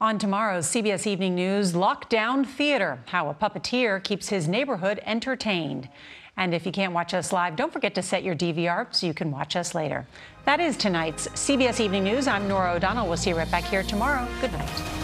On 0.00 0.18
tomorrow's 0.18 0.66
CBS 0.66 1.06
Evening 1.06 1.34
News, 1.34 1.72
Lockdown 1.72 2.46
Theater 2.46 2.98
How 3.06 3.28
a 3.28 3.34
Puppeteer 3.34 4.02
Keeps 4.02 4.28
His 4.28 4.48
Neighborhood 4.48 5.00
Entertained. 5.04 5.88
And 6.36 6.54
if 6.54 6.66
you 6.66 6.72
can't 6.72 6.92
watch 6.92 7.14
us 7.14 7.32
live, 7.32 7.56
don't 7.56 7.72
forget 7.72 7.94
to 7.94 8.02
set 8.02 8.24
your 8.24 8.34
DVR 8.34 8.92
so 8.92 9.06
you 9.06 9.14
can 9.14 9.30
watch 9.30 9.54
us 9.54 9.74
later. 9.74 10.06
That 10.46 10.60
is 10.60 10.76
tonight's 10.76 11.28
CBS 11.28 11.78
Evening 11.78 12.04
News. 12.04 12.26
I'm 12.26 12.48
Norah 12.48 12.72
O'Donnell. 12.72 13.06
We'll 13.06 13.16
see 13.16 13.30
you 13.30 13.36
right 13.36 13.50
back 13.50 13.64
here 13.64 13.82
tomorrow. 13.82 14.26
Good 14.40 14.52
night. 14.52 15.03